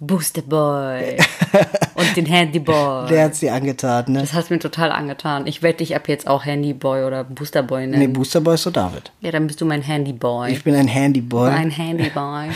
[0.01, 1.17] Booster Boy
[1.95, 3.07] und den Handy Boy.
[3.09, 4.21] Der hat sie angetan, ne?
[4.21, 5.47] Das hat mir total angetan.
[5.47, 8.01] Ich werde dich ab jetzt auch Handy Boy oder Booster Boy nennen.
[8.01, 9.13] Nee, Booster Boy ist so David.
[9.21, 10.51] Ja, dann bist du mein Handy Boy.
[10.51, 11.49] Ich bin ein Handy Boy.
[11.51, 12.49] Ein Handy Boy.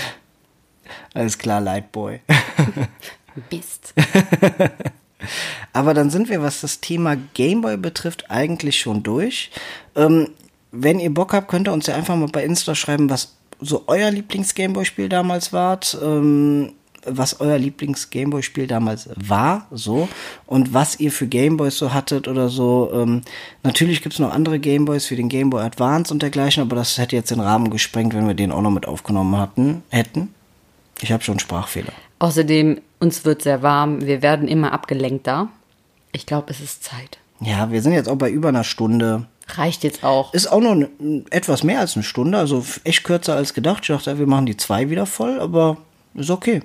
[1.15, 2.21] Alles klar, Light Boy.
[3.51, 3.95] Bist.
[5.73, 9.51] Aber dann sind wir, was das Thema Gameboy betrifft, eigentlich schon durch.
[9.95, 10.31] Ähm,
[10.73, 13.85] wenn ihr Bock habt, könnt ihr uns ja einfach mal bei Insta schreiben, was so
[13.87, 15.97] euer Lieblings-Gameboy-Spiel damals wart.
[16.03, 16.73] Ähm,
[17.07, 20.09] was euer Lieblings-Gameboy-Spiel damals war, so,
[20.47, 22.91] und was ihr für Gameboys so hattet oder so.
[22.93, 23.23] Ähm,
[23.63, 27.31] natürlich gibt's noch andere Gameboys wie den Gameboy Advance und dergleichen, aber das hätte jetzt
[27.31, 30.35] den Rahmen gesprengt, wenn wir den auch noch mit aufgenommen hatten, hätten.
[31.01, 31.93] Ich habe schon Sprachfehler.
[32.19, 34.05] Außerdem, uns wird sehr warm.
[34.05, 35.49] Wir werden immer abgelenkter.
[36.13, 37.19] Ich glaube, es ist Zeit.
[37.41, 39.27] Ja, wir sind jetzt auch bei über einer Stunde.
[39.49, 40.35] Reicht jetzt auch.
[40.35, 43.83] Ist auch noch ne- etwas mehr als eine Stunde, also echt kürzer als gedacht.
[43.83, 45.77] Ich dachte, wir machen die zwei wieder voll, aber
[46.15, 46.63] ist okay.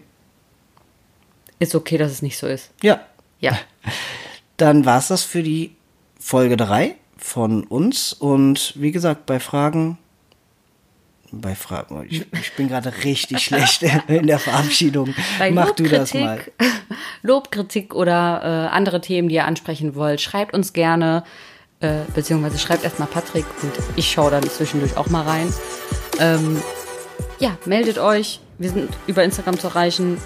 [1.59, 2.71] Ist okay, dass es nicht so ist.
[2.81, 3.01] Ja,
[3.39, 3.57] Ja.
[4.57, 5.75] dann war's das für die
[6.19, 8.13] Folge 3 von uns.
[8.13, 9.97] Und wie gesagt, bei Fragen.
[11.35, 12.05] Bei Fragen.
[12.09, 15.15] Ich, ich bin gerade richtig schlecht in der Verabschiedung.
[15.39, 16.39] Bei Mach Lob, du das Kritik, mal.
[17.23, 21.23] Lob, Kritik oder äh, andere Themen, die ihr ansprechen wollt, schreibt uns gerne,
[21.79, 25.51] äh, beziehungsweise schreibt erstmal Patrick und ich schaue dann zwischendurch auch mal rein.
[26.19, 26.61] Ähm,
[27.39, 28.39] ja, meldet euch.
[28.59, 30.19] Wir sind über Instagram zu erreichen.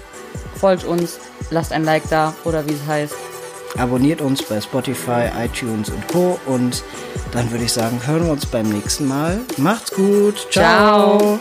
[0.56, 1.18] Folgt uns,
[1.50, 3.14] lasst ein Like da oder wie es heißt.
[3.76, 6.38] Abonniert uns bei Spotify, iTunes und Co.
[6.46, 6.82] Und
[7.32, 9.40] dann würde ich sagen, hören wir uns beim nächsten Mal.
[9.56, 10.46] Macht's gut.
[10.50, 11.18] Ciao.
[11.18, 11.40] Ciao.